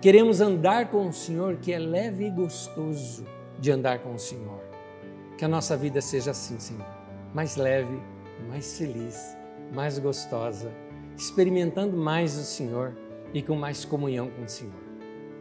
[0.01, 3.27] Queremos andar com o Senhor, que é leve e gostoso
[3.59, 4.61] de andar com o Senhor.
[5.37, 6.87] Que a nossa vida seja assim, Senhor,
[7.35, 8.01] mais leve,
[8.49, 9.37] mais feliz,
[9.73, 10.71] mais gostosa,
[11.17, 12.97] experimentando mais o Senhor
[13.35, 14.81] e com mais comunhão com o Senhor.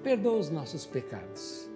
[0.04, 1.70] Perdoa os nossos pecados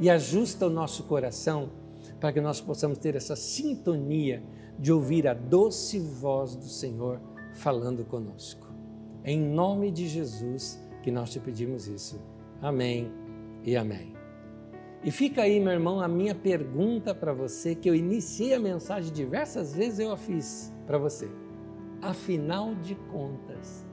[0.00, 1.70] e ajusta o nosso coração
[2.18, 4.42] para que nós possamos ter essa sintonia
[4.76, 7.20] de ouvir a doce voz do Senhor
[7.54, 8.68] falando conosco.
[9.24, 12.20] Em nome de Jesus, que nós te pedimos isso.
[12.60, 13.10] Amém
[13.62, 14.12] e amém.
[15.02, 19.12] E fica aí, meu irmão, a minha pergunta para você, que eu iniciei a mensagem
[19.12, 21.28] diversas vezes, eu a fiz para você.
[22.02, 23.86] Afinal de contas,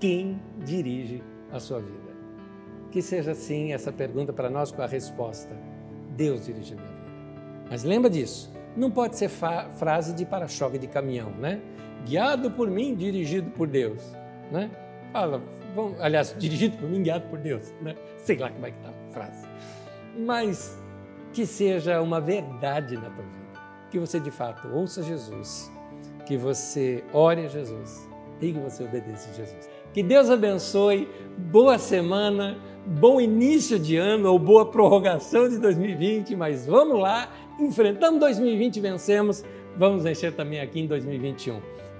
[0.00, 2.12] quem dirige a sua vida?
[2.92, 5.56] que seja assim essa pergunta para nós com a resposta:
[6.14, 7.12] Deus dirige minha vida.
[7.68, 11.60] Mas lembra disso, não pode ser frase de para-choque de caminhão, né?
[12.06, 14.02] Guiado por mim, dirigido por Deus,
[14.50, 14.70] né?
[15.12, 15.42] Fala,
[15.74, 17.94] bom, aliás, dirigido por mim, guiado por Deus, né?
[18.18, 19.46] Sei lá como é que está a frase.
[20.18, 20.78] Mas
[21.32, 25.70] que seja uma verdade na tua vida, que você de fato ouça Jesus,
[26.26, 28.08] que você ore a Jesus
[28.40, 29.68] e que você obedeça a Jesus.
[29.92, 36.66] Que Deus abençoe, boa semana, bom início de ano ou boa prorrogação de 2020, mas
[36.66, 39.44] vamos lá, enfrentamos 2020 e vencemos,
[39.76, 41.60] vamos vencer também aqui em 2021.